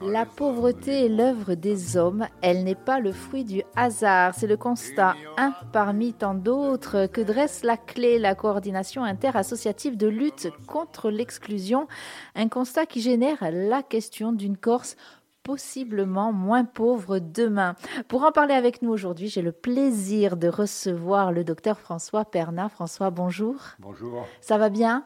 La 0.00 0.26
pauvreté 0.26 1.06
est 1.06 1.08
l'œuvre 1.08 1.54
des 1.54 1.96
hommes, 1.96 2.26
elle 2.42 2.62
n'est 2.62 2.74
pas 2.74 3.00
le 3.00 3.12
fruit 3.12 3.44
du 3.44 3.62
hasard. 3.74 4.34
C'est 4.34 4.46
le 4.46 4.56
constat, 4.56 5.14
un 5.38 5.54
parmi 5.72 6.12
tant 6.12 6.34
d'autres, 6.34 7.06
que 7.06 7.20
dresse 7.20 7.62
la 7.62 7.76
clé, 7.76 8.18
la 8.18 8.34
coordination 8.34 9.02
interassociative 9.02 9.96
de 9.96 10.06
lutte 10.06 10.48
contre 10.66 11.10
l'exclusion. 11.10 11.88
Un 12.34 12.48
constat 12.48 12.86
qui 12.86 13.00
génère 13.00 13.38
la 13.50 13.82
question 13.82 14.32
d'une 14.32 14.56
Corse 14.56 14.96
possiblement 15.42 16.32
moins 16.32 16.64
pauvre 16.64 17.18
demain. 17.18 17.74
Pour 18.08 18.24
en 18.24 18.32
parler 18.32 18.54
avec 18.54 18.82
nous 18.82 18.90
aujourd'hui, 18.90 19.28
j'ai 19.28 19.42
le 19.42 19.52
plaisir 19.52 20.36
de 20.36 20.48
recevoir 20.48 21.32
le 21.32 21.44
docteur 21.44 21.78
François 21.78 22.24
Pernat. 22.24 22.68
François, 22.68 23.10
bonjour. 23.10 23.56
Bonjour. 23.78 24.26
Ça 24.40 24.58
va 24.58 24.70
bien? 24.70 25.04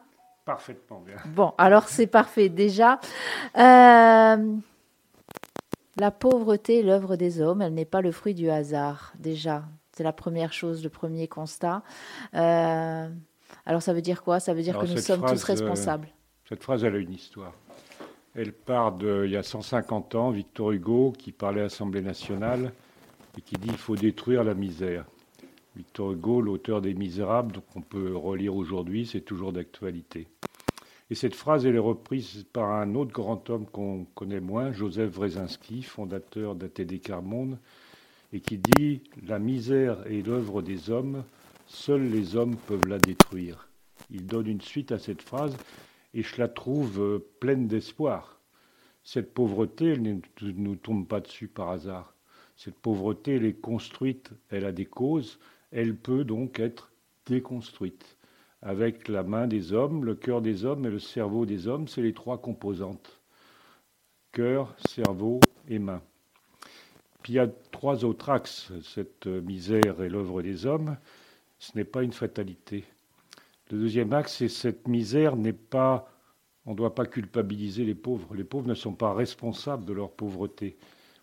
Parfaitement 0.48 1.00
bien. 1.00 1.16
Bon, 1.26 1.52
alors 1.58 1.88
c'est 1.88 2.06
parfait 2.06 2.48
déjà. 2.48 3.00
Euh, 3.58 4.56
la 5.98 6.10
pauvreté 6.10 6.78
est 6.78 6.82
l'œuvre 6.82 7.16
des 7.16 7.42
hommes, 7.42 7.60
elle 7.60 7.74
n'est 7.74 7.84
pas 7.84 8.00
le 8.00 8.12
fruit 8.12 8.32
du 8.32 8.48
hasard, 8.48 9.12
déjà. 9.18 9.64
C'est 9.92 10.04
la 10.04 10.14
première 10.14 10.54
chose, 10.54 10.82
le 10.82 10.88
premier 10.88 11.28
constat. 11.28 11.82
Euh, 12.32 13.10
alors 13.66 13.82
ça 13.82 13.92
veut 13.92 14.00
dire 14.00 14.22
quoi? 14.22 14.40
Ça 14.40 14.54
veut 14.54 14.62
dire 14.62 14.78
que 14.78 14.86
nous 14.86 14.96
sommes 14.96 15.20
tous 15.20 15.42
euh, 15.42 15.52
responsables. 15.52 16.08
cette 16.48 16.62
phrase, 16.62 16.82
elle 16.82 16.94
a 16.94 16.98
une 16.98 17.12
histoire. 17.12 17.52
Elle 18.34 18.54
part 18.54 18.92
de, 18.92 19.24
il 19.26 19.32
y 19.32 19.36
a 19.36 19.42
150 19.42 20.14
ans, 20.14 20.30
Victor 20.30 20.72
Hugo, 20.72 21.12
qui 21.18 21.30
parlait 21.30 21.60
à 21.60 21.64
l'Assemblée 21.64 22.00
nationale 22.00 22.72
et 23.36 23.42
qui 23.42 23.56
dit 23.56 23.68
il 23.68 23.76
faut 23.76 23.96
détruire 23.96 24.44
la 24.44 24.54
misère. 24.54 25.04
Victor 25.76 26.12
Hugo, 26.12 26.40
l'auteur 26.40 26.80
des 26.80 26.94
Misérables, 26.94 27.60
qu'on 27.72 27.82
peut 27.82 28.16
relire 28.16 28.56
aujourd'hui, 28.56 29.06
c'est 29.06 29.20
toujours 29.20 29.52
d'actualité. 29.52 30.28
Et 31.10 31.14
cette 31.14 31.34
phrase, 31.34 31.64
elle 31.64 31.76
est 31.76 31.78
reprise 31.78 32.44
par 32.52 32.70
un 32.70 32.94
autre 32.94 33.12
grand 33.12 33.48
homme 33.48 33.66
qu'on 33.66 34.04
connaît 34.14 34.40
moins, 34.40 34.72
Joseph 34.72 35.14
Wrezinski, 35.14 35.82
fondateur 35.82 36.54
d'ATD 36.54 37.00
Carmonde, 37.00 37.58
et 38.32 38.40
qui 38.40 38.58
dit 38.58 39.02
La 39.26 39.38
misère 39.38 40.06
est 40.06 40.26
l'œuvre 40.26 40.60
des 40.60 40.90
hommes, 40.90 41.24
seuls 41.66 42.10
les 42.10 42.36
hommes 42.36 42.56
peuvent 42.66 42.86
la 42.86 42.98
détruire. 42.98 43.68
Il 44.10 44.26
donne 44.26 44.46
une 44.46 44.60
suite 44.60 44.92
à 44.92 44.98
cette 44.98 45.22
phrase 45.22 45.56
et 46.14 46.22
je 46.22 46.36
la 46.38 46.48
trouve 46.48 47.00
euh, 47.00 47.26
pleine 47.40 47.68
d'espoir. 47.68 48.40
Cette 49.02 49.32
pauvreté, 49.32 49.86
elle 49.86 50.02
ne 50.02 50.20
nous 50.40 50.76
tombe 50.76 51.06
pas 51.06 51.20
dessus 51.20 51.48
par 51.48 51.70
hasard. 51.70 52.14
Cette 52.56 52.78
pauvreté, 52.78 53.36
elle 53.36 53.44
est 53.44 53.60
construite, 53.60 54.30
elle 54.50 54.64
a 54.64 54.72
des 54.72 54.84
causes, 54.84 55.38
elle 55.72 55.96
peut 55.96 56.24
donc 56.24 56.60
être 56.60 56.92
déconstruite 57.26 58.18
avec 58.62 59.08
la 59.08 59.22
main 59.22 59.46
des 59.46 59.72
hommes, 59.72 60.04
le 60.04 60.14
cœur 60.14 60.42
des 60.42 60.64
hommes 60.64 60.86
et 60.86 60.90
le 60.90 60.98
cerveau 60.98 61.46
des 61.46 61.68
hommes, 61.68 61.86
c'est 61.86 62.02
les 62.02 62.14
trois 62.14 62.38
composantes. 62.38 63.20
Cœur, 64.32 64.74
cerveau 64.88 65.40
et 65.68 65.78
main. 65.78 66.02
Puis 67.22 67.34
il 67.34 67.36
y 67.36 67.40
a 67.40 67.48
trois 67.70 68.04
autres 68.04 68.30
axes. 68.30 68.72
Cette 68.82 69.26
misère 69.26 70.00
est 70.02 70.08
l'œuvre 70.08 70.42
des 70.42 70.66
hommes. 70.66 70.96
Ce 71.58 71.76
n'est 71.76 71.84
pas 71.84 72.02
une 72.02 72.12
fatalité. 72.12 72.84
Le 73.70 73.78
deuxième 73.78 74.12
axe, 74.12 74.36
c'est 74.36 74.48
cette 74.48 74.88
misère 74.88 75.36
n'est 75.36 75.52
pas. 75.52 76.10
On 76.66 76.72
ne 76.72 76.76
doit 76.76 76.94
pas 76.94 77.06
culpabiliser 77.06 77.84
les 77.84 77.94
pauvres. 77.94 78.34
Les 78.34 78.44
pauvres 78.44 78.68
ne 78.68 78.74
sont 78.74 78.92
pas 78.92 79.14
responsables 79.14 79.84
de 79.84 79.92
leur 79.92 80.10
pauvreté. 80.10 80.76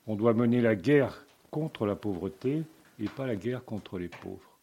On 0.07 0.15
doit 0.15 0.33
mener 0.33 0.61
la 0.61 0.75
guerre 0.75 1.25
contre 1.51 1.85
la 1.85 1.95
pauvreté 1.95 2.63
et 2.99 3.07
pas 3.07 3.25
la 3.25 3.35
guerre 3.35 3.65
contre 3.65 3.97
les 3.97 4.07
pauvres. 4.07 4.59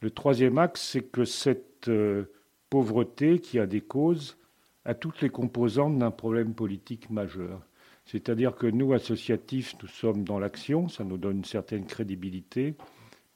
Le 0.00 0.10
troisième 0.10 0.58
axe, 0.58 0.82
c'est 0.82 1.02
que 1.02 1.24
cette 1.24 1.88
euh, 1.88 2.26
pauvreté 2.70 3.40
qui 3.40 3.58
a 3.58 3.66
des 3.66 3.80
causes 3.80 4.36
a 4.84 4.94
toutes 4.94 5.20
les 5.20 5.28
composantes 5.28 5.98
d'un 5.98 6.10
problème 6.10 6.54
politique 6.54 7.10
majeur. 7.10 7.60
C'est-à-dire 8.04 8.54
que 8.54 8.66
nous, 8.66 8.92
associatifs, 8.92 9.74
nous 9.82 9.88
sommes 9.88 10.24
dans 10.24 10.38
l'action, 10.38 10.88
ça 10.88 11.04
nous 11.04 11.18
donne 11.18 11.38
une 11.38 11.44
certaine 11.44 11.84
crédibilité, 11.84 12.74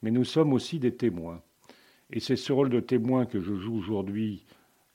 mais 0.01 0.09
nous 0.09 0.23
sommes 0.23 0.53
aussi 0.53 0.79
des 0.79 0.95
témoins. 0.95 1.41
Et 2.11 2.19
c'est 2.19 2.35
ce 2.35 2.53
rôle 2.53 2.69
de 2.69 2.79
témoin 2.79 3.25
que 3.25 3.39
je 3.39 3.53
joue 3.55 3.75
aujourd'hui 3.75 4.45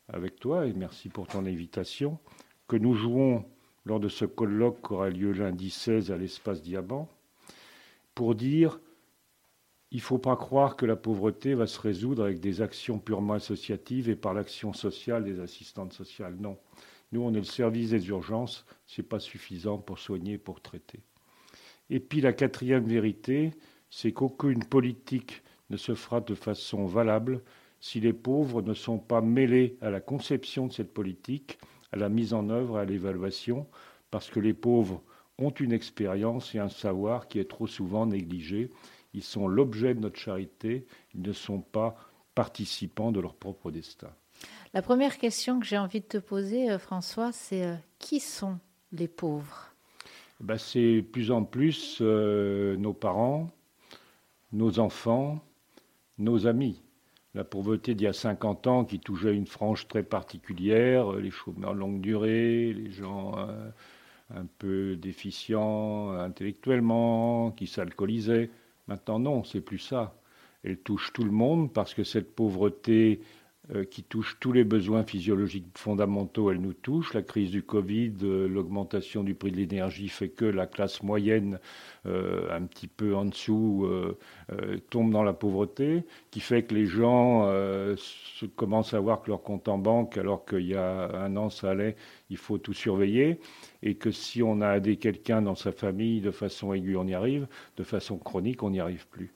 avec 0.09 0.41
toi, 0.41 0.67
et 0.67 0.73
merci 0.73 1.09
pour 1.09 1.27
ton 1.27 1.47
invitation, 1.47 2.19
que 2.67 2.77
nous 2.77 2.95
jouons 2.95 3.45
lors 3.85 4.01
de 4.01 4.09
ce 4.09 4.25
colloque 4.25 4.87
qui 4.87 4.95
aura 4.95 5.11
lieu 5.11 5.33
lundi 5.33 5.71
16 5.71 6.11
à 6.11 6.17
l'espace 6.17 6.63
Diamant, 6.63 7.09
pour 8.19 8.35
dire 8.35 8.81
il 9.93 9.99
ne 9.99 10.03
faut 10.03 10.19
pas 10.19 10.35
croire 10.35 10.75
que 10.75 10.85
la 10.85 10.97
pauvreté 10.97 11.55
va 11.55 11.69
se 11.69 11.79
résoudre 11.79 12.25
avec 12.25 12.41
des 12.41 12.63
actions 12.63 12.99
purement 12.99 13.35
associatives 13.35 14.11
et 14.11 14.17
par 14.17 14.35
l'action 14.35 14.73
sociale 14.73 15.23
des 15.23 15.39
assistantes 15.39 15.93
sociales. 15.93 16.35
Non. 16.41 16.59
Nous, 17.13 17.21
on 17.21 17.33
est 17.33 17.39
le 17.39 17.45
service 17.45 17.91
des 17.91 18.09
urgences, 18.09 18.67
ce 18.87 19.01
n'est 19.01 19.07
pas 19.07 19.21
suffisant 19.21 19.79
pour 19.79 20.01
soigner, 20.01 20.37
pour 20.37 20.61
traiter. 20.61 20.99
Et 21.91 22.01
puis 22.01 22.21
la 22.21 22.33
quatrième 22.33 22.89
vérité, 22.89 23.53
c'est 23.89 24.11
qu'aucune 24.11 24.65
politique 24.65 25.45
ne 25.71 25.77
se 25.77 25.95
fera 25.95 26.21
de 26.21 26.35
façon 26.35 26.87
valable 26.87 27.41
si 27.79 28.01
les 28.01 28.13
pauvres 28.13 28.63
ne 28.63 28.75
sont 28.75 28.99
pas 28.99 29.21
mêlés 29.21 29.79
à 29.81 29.91
la 29.91 30.01
conception 30.01 30.67
de 30.67 30.73
cette 30.73 30.93
politique, 30.93 31.61
à 31.93 31.97
la 31.97 32.09
mise 32.09 32.35
en 32.35 32.51
œuvre, 32.51 32.79
à 32.79 32.85
l'évaluation, 32.85 33.69
parce 34.11 34.29
que 34.29 34.41
les 34.41 34.55
pauvres 34.55 35.05
ont 35.39 35.51
une 35.51 35.73
expérience 35.73 36.55
et 36.55 36.59
un 36.59 36.69
savoir 36.69 37.29
qui 37.29 37.39
est 37.39 37.49
trop 37.49 37.67
souvent 37.67 38.07
négligé 38.07 38.71
ils 39.15 39.23
sont 39.23 39.49
l'objet 39.49 39.95
de 39.95 40.01
notre 40.01 40.19
charité, 40.19 40.87
ils 41.15 41.23
ne 41.23 41.33
sont 41.33 41.61
pas 41.61 41.97
participants 42.35 43.13
de 43.13 43.21
leur 43.21 43.35
propre 43.35 43.71
destin. 43.71 44.11
La 44.75 44.83
première 44.83 45.19
question 45.19 45.59
que 45.59 45.67
j'ai 45.67 45.79
envie 45.79 46.01
de 46.01 46.07
te 46.07 46.19
poser, 46.19 46.71
euh, 46.71 46.79
François, 46.79 47.33
c'est 47.33 47.65
euh, 47.65 47.75
qui 47.99 48.21
sont 48.21 48.59
les 48.93 49.09
pauvres? 49.09 49.73
Ben, 50.41 50.59
C'est 50.59 51.03
plus 51.03 51.31
en 51.31 51.43
plus 51.43 51.99
euh, 52.01 52.77
nos 52.77 52.93
parents, 52.93 53.51
nos 54.53 54.79
enfants, 54.79 55.41
nos 56.19 56.47
amis. 56.47 56.81
La 57.35 57.45
pauvreté 57.45 57.95
d'il 57.95 58.05
y 58.05 58.09
a 58.09 58.13
50 58.13 58.67
ans 58.67 58.85
qui 58.85 59.01
touchait 59.01 59.35
une 59.35 59.47
frange 59.47 59.89
très 59.89 60.03
particulière, 60.03 61.13
les 61.13 61.31
chômeurs 61.31 61.75
longue 61.75 62.01
durée, 62.01 62.73
les 62.73 62.91
gens 62.91 63.35
un 64.35 64.47
peu 64.59 64.97
déficients 64.97 66.11
intellectuellement, 66.13 67.51
qui 67.53 67.67
s'alcoolisaient. 67.67 68.51
Maintenant, 68.87 69.19
non, 69.19 69.45
c'est 69.45 69.61
plus 69.61 69.79
ça. 69.79 70.15
Elle 70.65 70.79
touche 70.79 71.13
tout 71.13 71.25
le 71.25 71.31
monde 71.31 71.73
parce 71.73 71.95
que 71.95 72.05
cette 72.05 72.35
pauvreté 72.35 73.21
qui 73.91 74.03
touche 74.03 74.39
tous 74.41 74.53
les 74.53 74.65
besoins 74.65 75.05
physiologiques 75.05 75.67
fondamentaux, 75.77 76.51
elle 76.51 76.61
nous 76.61 76.73
touche. 76.73 77.13
La 77.13 77.23
crise 77.23 77.51
du 77.51 77.63
Covid, 77.63 78.15
euh, 78.23 78.49
l'augmentation 78.49 79.23
du 79.23 79.35
prix 79.35 79.51
de 79.51 79.57
l'énergie 79.57 80.09
fait 80.09 80.31
que 80.31 80.45
la 80.45 80.67
classe 80.67 81.03
moyenne, 81.03 81.59
euh, 82.07 82.49
un 82.51 82.63
petit 82.63 82.87
peu 82.87 83.15
en 83.15 83.27
dessous, 83.27 83.87
tombe 84.91 85.13
dans 85.13 85.23
la 85.23 85.33
pauvreté, 85.33 86.05
qui 86.31 86.41
fait 86.41 86.63
que 86.63 86.75
les 86.75 86.87
gens 86.87 87.51
commencent 88.57 88.95
à 88.95 89.01
voir 89.01 89.23
que 89.23 89.31
leur 89.31 89.43
compte 89.43 89.69
en 89.69 89.79
banque, 89.79 90.17
alors 90.17 90.45
qu'il 90.47 90.67
y 90.67 90.75
a 90.75 91.11
un 91.19 91.37
an 91.37 91.51
ça 91.51 91.71
allait, 91.71 91.97
il 92.31 92.37
faut 92.37 92.59
tout 92.59 92.73
surveiller, 92.73 93.41
et 93.83 93.97
que 93.97 94.11
si 94.11 94.43
on 94.43 94.61
a 94.61 94.77
aidé 94.77 94.97
quelqu'un 94.97 95.43
dans 95.43 95.55
sa 95.55 95.73
famille 95.73 96.21
de 96.21 96.31
façon 96.31 96.73
aiguë, 96.73 96.97
on 96.97 97.07
y 97.07 97.15
arrive, 97.15 97.47
de 97.77 97.85
façon 97.85 98.19
chronique, 98.19 98.63
on 98.63 98.71
n'y 98.71 98.81
arrive 98.81 99.07
plus. 99.09 99.33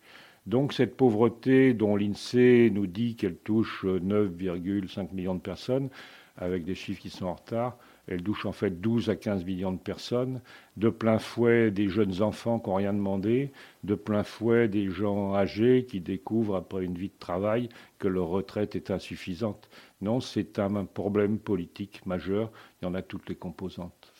Donc 0.46 0.72
cette 0.72 0.96
pauvreté 0.96 1.72
dont 1.72 1.96
l'INSEE 1.96 2.70
nous 2.72 2.86
dit 2.86 3.14
qu'elle 3.14 3.36
touche 3.36 3.84
9,5 3.84 5.12
millions 5.12 5.34
de 5.34 5.40
personnes, 5.40 5.88
avec 6.36 6.64
des 6.64 6.74
chiffres 6.74 7.00
qui 7.00 7.10
sont 7.10 7.26
en 7.26 7.34
retard, 7.34 7.76
elle 8.08 8.22
touche 8.22 8.46
en 8.46 8.52
fait 8.52 8.80
12 8.80 9.10
à 9.10 9.16
15 9.16 9.44
millions 9.44 9.72
de 9.72 9.78
personnes, 9.78 10.40
de 10.76 10.88
plein 10.88 11.18
fouet 11.18 11.70
des 11.70 11.88
jeunes 11.88 12.20
enfants 12.22 12.58
qui 12.58 12.68
n'ont 12.68 12.76
rien 12.76 12.92
demandé, 12.92 13.52
de 13.84 13.94
plein 13.94 14.24
fouet 14.24 14.66
des 14.66 14.90
gens 14.90 15.34
âgés 15.34 15.86
qui 15.88 16.00
découvrent 16.00 16.56
après 16.56 16.84
une 16.84 16.96
vie 16.96 17.08
de 17.08 17.18
travail 17.18 17.68
que 17.98 18.08
leur 18.08 18.26
retraite 18.26 18.74
est 18.74 18.90
insuffisante. 18.90 19.68
Non, 20.00 20.20
c'est 20.20 20.58
un 20.58 20.84
problème 20.84 21.38
politique 21.38 22.04
majeur, 22.04 22.50
il 22.80 22.86
y 22.86 22.88
en 22.88 22.94
a 22.94 23.02
toutes 23.02 23.28
les 23.28 23.36
composantes. 23.36 24.12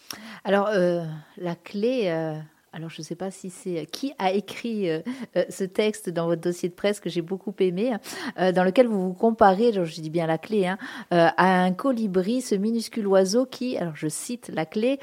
Alors, 0.44 0.68
euh, 0.68 1.04
la 1.38 1.56
clé, 1.56 2.04
euh, 2.06 2.38
alors, 2.74 2.88
je 2.88 3.02
ne 3.02 3.04
sais 3.04 3.16
pas 3.16 3.30
si 3.30 3.50
c'est 3.50 3.80
euh, 3.80 3.84
qui 3.84 4.14
a 4.18 4.32
écrit 4.32 4.88
euh, 4.88 5.00
euh, 5.36 5.44
ce 5.50 5.64
texte 5.64 6.08
dans 6.08 6.24
votre 6.24 6.40
dossier 6.40 6.70
de 6.70 6.74
presse 6.74 7.00
que 7.00 7.10
j'ai 7.10 7.20
beaucoup 7.20 7.54
aimé, 7.58 7.92
dans 8.38 8.64
lequel 8.64 8.86
vous 8.86 9.08
vous 9.08 9.12
comparez, 9.12 9.72
je 9.72 10.00
dis 10.00 10.10
bien 10.10 10.26
la 10.26 10.38
clé, 10.38 10.66
hein, 10.66 10.78
à 11.10 11.62
un 11.62 11.72
colibri, 11.72 12.40
ce 12.40 12.54
minuscule 12.54 13.06
oiseau 13.06 13.46
qui, 13.46 13.76
alors 13.76 13.94
je 13.94 14.08
cite 14.08 14.50
la 14.52 14.64
clé, 14.66 14.98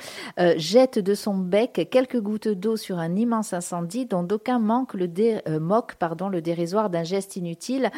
jette 0.57 1.00
de 1.00 1.13
son 1.13 1.38
bec 1.38 1.88
quelques 1.92 2.19
gouttes 2.19 2.48
d'eau 2.48 2.75
sur 2.75 2.98
un 2.98 3.16
immense 3.16 3.54
incendie 3.54 4.06
dont 4.06 4.24
d'aucuns 4.24 4.60
manquent 4.60 4.95
le 4.95 5.07
dé, 5.07 5.39
moquent 5.60 5.95
pardon, 5.95 6.30
le 6.30 6.42
dérisoire 6.42 6.89
d'un 6.89 7.04
geste 7.04 7.36
inutile. 7.36 7.92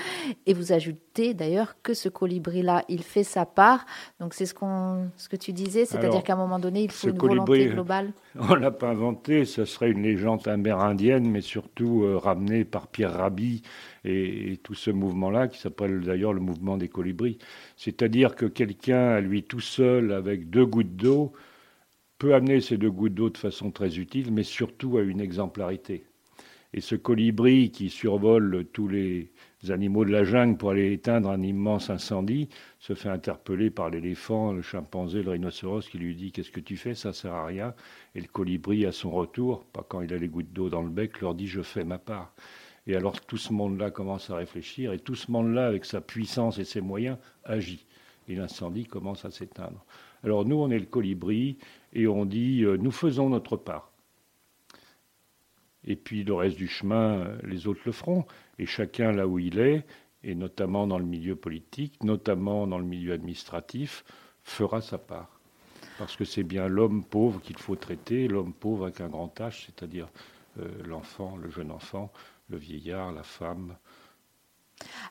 Et 0.45 0.53
vous 0.53 0.71
ajoutez 0.71 1.10
d'ailleurs 1.15 1.75
que 1.83 1.93
ce 1.93 2.09
colibri-là, 2.09 2.83
il 2.89 3.03
fait 3.03 3.23
sa 3.23 3.45
part. 3.45 3.85
Donc 4.19 4.33
c'est 4.33 4.45
ce, 4.45 4.53
qu'on, 4.53 5.09
ce 5.17 5.29
que 5.29 5.35
tu 5.35 5.53
disais, 5.53 5.85
c'est-à-dire 5.85 6.23
qu'à 6.23 6.33
un 6.33 6.37
moment 6.37 6.59
donné, 6.59 6.83
il 6.83 6.91
faut 6.91 7.09
une 7.09 7.17
volonté 7.17 7.67
globale. 7.67 8.13
On 8.39 8.55
l'a 8.55 8.71
pas 8.71 8.89
inventé, 8.89 9.45
ce 9.45 9.65
serait 9.65 9.91
une 9.91 10.03
légende 10.03 10.47
amérindienne, 10.47 11.29
mais 11.29 11.41
surtout 11.41 12.03
euh, 12.03 12.17
ramenée 12.17 12.63
par 12.63 12.87
Pierre 12.87 13.13
Rabhi 13.13 13.61
et, 14.05 14.59
tout 14.63 14.73
ce 14.73 14.89
mouvement-là, 14.89 15.47
qui 15.47 15.59
s'appelle 15.59 16.01
d'ailleurs 16.01 16.33
le 16.33 16.39
mouvement 16.39 16.77
des 16.77 16.87
colibris. 16.87 17.37
C'est-à-dire 17.75 18.35
que 18.35 18.45
quelqu'un, 18.45 19.09
à 19.11 19.21
lui 19.21 19.43
tout 19.43 19.59
seul, 19.59 20.13
avec 20.13 20.49
deux 20.49 20.65
gouttes 20.65 20.95
d'eau, 20.95 21.33
peut 22.17 22.33
amener 22.33 22.61
ces 22.61 22.77
deux 22.77 22.91
gouttes 22.91 23.15
d'eau 23.15 23.29
de 23.29 23.37
façon 23.37 23.71
très 23.71 23.99
utile, 23.99 24.31
mais 24.31 24.43
surtout 24.43 24.97
à 24.97 25.01
une 25.01 25.19
exemplarité. 25.19 26.05
Et 26.73 26.79
ce 26.79 26.95
colibri 26.95 27.71
qui 27.71 27.89
survole 27.89 28.65
tous 28.71 28.87
les 28.87 29.31
animaux 29.69 30.05
de 30.05 30.11
la 30.11 30.23
jungle 30.23 30.57
pour 30.57 30.71
aller 30.71 30.91
éteindre 30.91 31.29
un 31.29 31.41
immense 31.43 31.91
incendie 31.91 32.49
se 32.79 32.95
fait 32.95 33.09
interpeller 33.09 33.69
par 33.69 33.91
l'éléphant, 33.91 34.53
le 34.53 34.63
chimpanzé, 34.63 35.21
le 35.21 35.31
rhinocéros 35.31 35.87
qui 35.87 35.99
lui 35.99 36.15
dit 36.15 36.31
Qu'est-ce 36.31 36.49
que 36.49 36.59
tu 36.59 36.77
fais? 36.77 36.95
Ça 36.95 37.13
sert 37.13 37.33
à 37.33 37.45
rien. 37.45 37.75
Et 38.15 38.21
le 38.21 38.27
colibri, 38.27 38.87
à 38.87 38.91
son 38.91 39.11
retour, 39.11 39.65
pas 39.65 39.85
quand 39.87 40.01
il 40.01 40.11
a 40.13 40.17
les 40.17 40.29
gouttes 40.29 40.51
d'eau 40.51 40.69
dans 40.69 40.81
le 40.81 40.89
bec, 40.89 41.21
leur 41.21 41.35
dit 41.35 41.45
Je 41.45 41.61
fais 41.61 41.83
ma 41.83 41.99
part. 41.99 42.33
Et 42.87 42.95
alors 42.95 43.21
tout 43.21 43.37
ce 43.37 43.53
monde-là 43.53 43.91
commence 43.91 44.31
à 44.31 44.35
réfléchir 44.35 44.93
et 44.93 44.99
tout 44.99 45.13
ce 45.13 45.31
monde-là, 45.31 45.67
avec 45.67 45.85
sa 45.85 46.01
puissance 46.01 46.57
et 46.57 46.65
ses 46.65 46.81
moyens, 46.81 47.17
agit. 47.43 47.85
Et 48.27 48.35
l'incendie 48.35 48.85
commence 48.85 49.25
à 49.25 49.31
s'éteindre. 49.31 49.85
Alors 50.23 50.45
nous, 50.45 50.55
on 50.55 50.71
est 50.71 50.79
le 50.79 50.85
colibri 50.85 51.57
et 51.93 52.07
on 52.07 52.25
dit 52.25 52.63
euh, 52.63 52.77
Nous 52.77 52.91
faisons 52.91 53.29
notre 53.29 53.57
part. 53.57 53.91
Et 55.83 55.95
puis 55.95 56.23
le 56.23 56.33
reste 56.33 56.57
du 56.57 56.67
chemin, 56.67 57.27
les 57.43 57.67
autres 57.67 57.81
le 57.85 57.91
feront. 57.91 58.25
Et 58.61 58.67
chacun 58.67 59.11
là 59.11 59.25
où 59.25 59.39
il 59.39 59.57
est, 59.57 59.87
et 60.23 60.35
notamment 60.35 60.85
dans 60.85 60.99
le 60.99 61.05
milieu 61.05 61.35
politique, 61.35 62.03
notamment 62.03 62.67
dans 62.67 62.77
le 62.77 62.85
milieu 62.85 63.11
administratif, 63.11 64.05
fera 64.43 64.81
sa 64.81 64.99
part. 64.99 65.39
Parce 65.97 66.15
que 66.15 66.25
c'est 66.25 66.43
bien 66.43 66.67
l'homme 66.67 67.03
pauvre 67.03 67.41
qu'il 67.41 67.57
faut 67.57 67.75
traiter, 67.75 68.27
l'homme 68.27 68.53
pauvre 68.53 68.83
avec 68.83 69.01
un 69.01 69.09
grand 69.09 69.33
H, 69.39 69.65
c'est-à-dire 69.65 70.09
euh, 70.59 70.69
l'enfant, 70.85 71.37
le 71.37 71.49
jeune 71.49 71.71
enfant, 71.71 72.13
le 72.49 72.57
vieillard, 72.57 73.11
la 73.11 73.23
femme, 73.23 73.77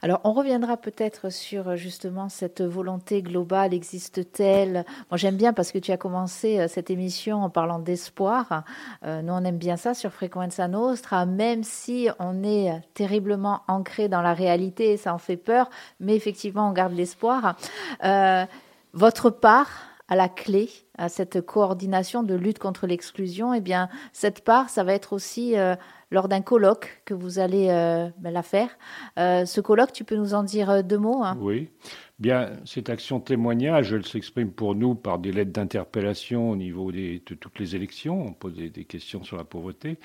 alors, 0.03 0.21
on 0.25 0.33
reviendra 0.33 0.77
peut-être 0.77 1.31
sur 1.31 1.69
euh, 1.69 1.77
justement 1.77 2.29
cette 2.29 2.63
volonté 2.63 3.23
globale, 3.23 3.75
existe-t-elle? 3.75 4.85
Moi, 5.11 5.19
j'aime 5.19 5.37
bien 5.37 5.53
parce 5.53 5.73
que 5.73 5.79
tu 5.79 5.93
as 5.93 5.97
commencé 5.97 6.59
euh, 6.59 6.69
cette 6.69 6.91
émission 6.91 7.43
en 7.43 7.51
parlant 7.51 7.79
d'espoir. 7.79 8.65
Euh, 9.05 9.21
nous, 9.23 9.33
on 9.33 9.45
aime 9.45 9.59
bien 9.59 9.77
ça 9.77 9.93
sur 9.95 10.13
Frequenza 10.13 10.69
Nostra, 10.69 11.27
même 11.27 11.65
si 11.65 12.09
on 12.19 12.43
est 12.43 12.81
terriblement 12.95 13.61
ancré 13.69 14.09
dans 14.09 14.23
la 14.23 14.33
réalité, 14.33 14.97
ça 14.97 15.13
en 15.13 15.19
fait 15.19 15.37
peur, 15.37 15.69
mais 16.01 16.17
effectivement, 16.17 16.69
on 16.69 16.73
garde 16.73 16.95
l'espoir. 16.95 17.57
votre 18.93 19.31
part 19.31 19.90
à 20.11 20.17
la 20.17 20.29
clé, 20.29 20.69
à 20.99 21.09
cette 21.09 21.41
coordination 21.41 22.23
de 22.23 22.35
lutte 22.35 22.59
contre 22.59 22.87
l'exclusion, 22.87 23.55
eh 23.55 23.61
bien, 23.61 23.89
cette 24.13 24.45
part, 24.45 24.69
ça 24.69 24.85
va 24.85 24.93
être 24.93 25.15
aussi 25.15 25.57
lors 26.11 26.29
d'un 26.29 26.43
colloque 26.43 27.03
que 27.05 27.15
vous 27.15 27.39
allez 27.39 27.69
euh, 27.71 28.09
ben, 28.19 28.33
la 28.33 28.43
faire. 28.43 28.77
Euh, 29.19 29.45
ce 29.45 29.61
colloque, 29.61 29.93
tu 29.93 30.05
peux 30.05 30.17
nous 30.17 30.35
en 30.35 30.43
dire 30.43 30.71
euh, 30.71 30.83
deux 30.83 30.99
mots 30.99 31.23
hein? 31.23 31.37
Oui. 31.41 31.69
Bien, 32.19 32.51
cette 32.65 32.91
action 32.91 33.21
témoignage, 33.21 33.93
elle 33.93 34.05
s'exprime 34.05 34.51
pour 34.51 34.75
nous 34.75 34.95
par 34.95 35.19
des 35.19 35.33
lettres 35.33 35.53
d'interpellation 35.53 36.51
au 36.51 36.57
niveau 36.57 36.93
de 36.93 37.19
toutes 37.19 37.59
les 37.59 37.77
élections. 37.77 38.21
On 38.27 38.33
pose 38.33 38.55
des, 38.55 38.85
questions 38.85 39.23
sur 39.23 39.39
la 39.39 39.45
pauvreté 39.45 39.99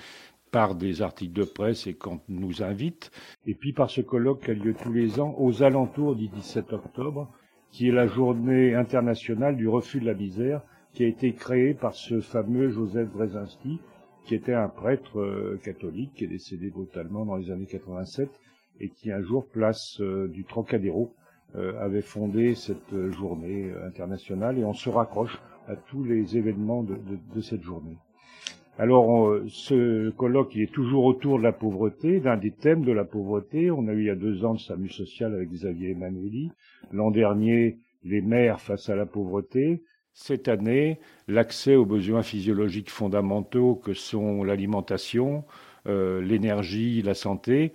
par 0.50 0.74
des 0.74 1.02
articles 1.02 1.34
de 1.34 1.44
presse 1.44 1.86
et 1.86 1.92
qu'on 1.92 2.20
nous 2.28 2.62
invite, 2.62 3.10
et 3.44 3.54
puis 3.54 3.74
par 3.74 3.90
ce 3.90 4.00
colloque 4.00 4.44
qui 4.44 4.52
a 4.52 4.54
lieu 4.54 4.74
tous 4.74 4.92
les 4.92 5.20
ans 5.20 5.34
aux 5.38 5.62
alentours 5.62 6.16
du 6.16 6.28
17 6.28 6.72
octobre, 6.72 7.30
qui 7.70 7.88
est 7.88 7.92
la 7.92 8.06
journée 8.06 8.74
internationale 8.74 9.56
du 9.56 9.68
refus 9.68 10.00
de 10.00 10.06
la 10.06 10.14
misère, 10.14 10.62
qui 10.92 11.04
a 11.04 11.08
été 11.08 11.32
créée 11.34 11.74
par 11.74 11.94
ce 11.94 12.20
fameux 12.20 12.70
Joseph 12.70 13.08
Brzezinski, 13.10 13.78
qui 14.24 14.34
était 14.34 14.54
un 14.54 14.68
prêtre 14.68 15.20
euh, 15.20 15.60
catholique 15.62 16.14
qui 16.14 16.24
est 16.24 16.28
décédé 16.28 16.70
brutalement 16.70 17.24
dans 17.24 17.36
les 17.36 17.50
années 17.50 17.66
87 17.66 18.28
et 18.80 18.88
qui 18.88 19.12
un 19.12 19.22
jour, 19.22 19.46
place 19.46 20.00
euh, 20.00 20.28
du 20.28 20.44
Trocadéro, 20.44 21.14
euh, 21.54 21.78
avait 21.80 22.02
fondé 22.02 22.54
cette 22.54 23.10
journée 23.10 23.72
internationale 23.86 24.58
et 24.58 24.64
on 24.64 24.72
se 24.72 24.90
raccroche 24.90 25.38
à 25.68 25.76
tous 25.76 26.02
les 26.02 26.36
événements 26.36 26.82
de, 26.82 26.98
de, 27.34 27.40
cette 27.40 27.62
journée. 27.62 27.96
Alors, 28.78 29.34
ce 29.48 30.10
colloque, 30.10 30.54
il 30.54 30.62
est 30.62 30.72
toujours 30.72 31.04
autour 31.06 31.38
de 31.38 31.42
la 31.42 31.52
pauvreté, 31.52 32.20
d'un 32.20 32.36
des 32.36 32.50
thèmes 32.50 32.84
de 32.84 32.92
la 32.92 33.04
pauvreté. 33.04 33.70
On 33.70 33.88
a 33.88 33.92
eu 33.92 34.00
il 34.00 34.06
y 34.06 34.10
a 34.10 34.14
deux 34.14 34.44
ans 34.44 34.52
le 34.52 34.58
SAMU 34.58 34.90
social 34.90 35.34
avec 35.34 35.50
Xavier 35.50 35.92
Emanueli. 35.92 36.50
L'an 36.92 37.10
dernier, 37.10 37.78
les 38.04 38.20
mères 38.20 38.60
face 38.60 38.90
à 38.90 38.96
la 38.96 39.06
pauvreté. 39.06 39.82
Cette 40.12 40.48
année, 40.48 40.98
l'accès 41.26 41.74
aux 41.74 41.86
besoins 41.86 42.22
physiologiques 42.22 42.90
fondamentaux 42.90 43.76
que 43.76 43.94
sont 43.94 44.44
l'alimentation, 44.44 45.44
euh, 45.86 46.20
l'énergie, 46.20 47.00
la 47.00 47.14
santé, 47.14 47.72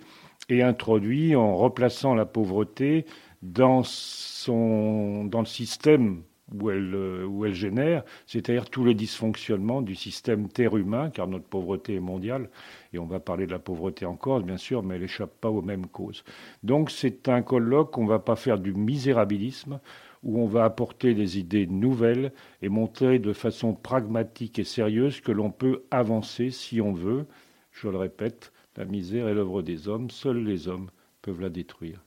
est 0.48 0.62
introduit 0.62 1.34
en 1.34 1.56
replaçant 1.56 2.14
la 2.14 2.26
pauvreté 2.26 3.06
dans, 3.42 3.82
son, 3.82 5.24
dans 5.24 5.40
le 5.40 5.46
système 5.46 6.22
où 6.60 6.70
elle, 6.70 6.94
euh, 6.94 7.24
où 7.24 7.44
elle 7.44 7.54
génère, 7.54 8.04
c'est-à-dire 8.26 8.68
tout 8.68 8.84
le 8.84 8.94
dysfonctionnement 8.94 9.82
du 9.82 9.94
système 9.94 10.48
terre-humain, 10.48 11.10
car 11.10 11.28
notre 11.28 11.44
pauvreté 11.44 11.94
est 11.94 12.00
mondiale, 12.00 12.50
et 12.92 12.98
on 12.98 13.06
va 13.06 13.20
parler 13.20 13.46
de 13.46 13.52
la 13.52 13.58
pauvreté 13.58 14.06
encore, 14.06 14.40
bien 14.40 14.56
sûr, 14.56 14.82
mais 14.82 14.96
elle 14.96 15.02
n'échappe 15.02 15.40
pas 15.40 15.50
aux 15.50 15.62
mêmes 15.62 15.86
causes. 15.86 16.24
Donc 16.62 16.90
c'est 16.90 17.28
un 17.28 17.42
colloque, 17.42 17.96
on 17.98 18.04
ne 18.04 18.08
va 18.08 18.18
pas 18.18 18.36
faire 18.36 18.58
du 18.58 18.74
misérabilisme, 18.74 19.80
où 20.22 20.40
on 20.40 20.46
va 20.46 20.64
apporter 20.64 21.14
des 21.14 21.38
idées 21.38 21.66
nouvelles 21.66 22.32
et 22.62 22.68
montrer 22.68 23.18
de 23.18 23.32
façon 23.32 23.74
pragmatique 23.74 24.58
et 24.58 24.64
sérieuse 24.64 25.20
que 25.20 25.32
l'on 25.32 25.50
peut 25.50 25.82
avancer 25.90 26.50
si 26.50 26.80
on 26.80 26.92
veut. 26.92 27.26
Je 27.72 27.88
le 27.88 27.96
répète, 27.96 28.52
la 28.76 28.84
misère 28.84 29.28
est 29.28 29.34
l'œuvre 29.34 29.62
des 29.62 29.88
hommes, 29.88 30.10
seuls 30.10 30.44
les 30.44 30.68
hommes 30.68 30.90
peuvent 31.22 31.40
la 31.40 31.48
détruire. 31.48 32.04